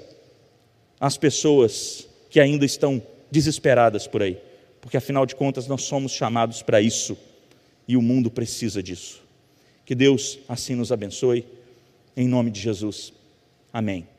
às 1.00 1.16
pessoas 1.16 2.06
que 2.28 2.38
ainda 2.38 2.66
estão 2.66 3.02
desesperadas 3.30 4.06
por 4.06 4.22
aí, 4.22 4.36
porque 4.78 4.98
afinal 4.98 5.24
de 5.24 5.34
contas 5.34 5.66
nós 5.66 5.84
somos 5.84 6.12
chamados 6.12 6.60
para 6.60 6.82
isso 6.82 7.16
e 7.88 7.96
o 7.96 8.02
mundo 8.02 8.30
precisa 8.30 8.82
disso. 8.82 9.22
Que 9.86 9.94
Deus 9.94 10.38
assim 10.46 10.74
nos 10.74 10.92
abençoe, 10.92 11.46
em 12.14 12.28
nome 12.28 12.50
de 12.50 12.60
Jesus. 12.60 13.10
Amém. 13.72 14.13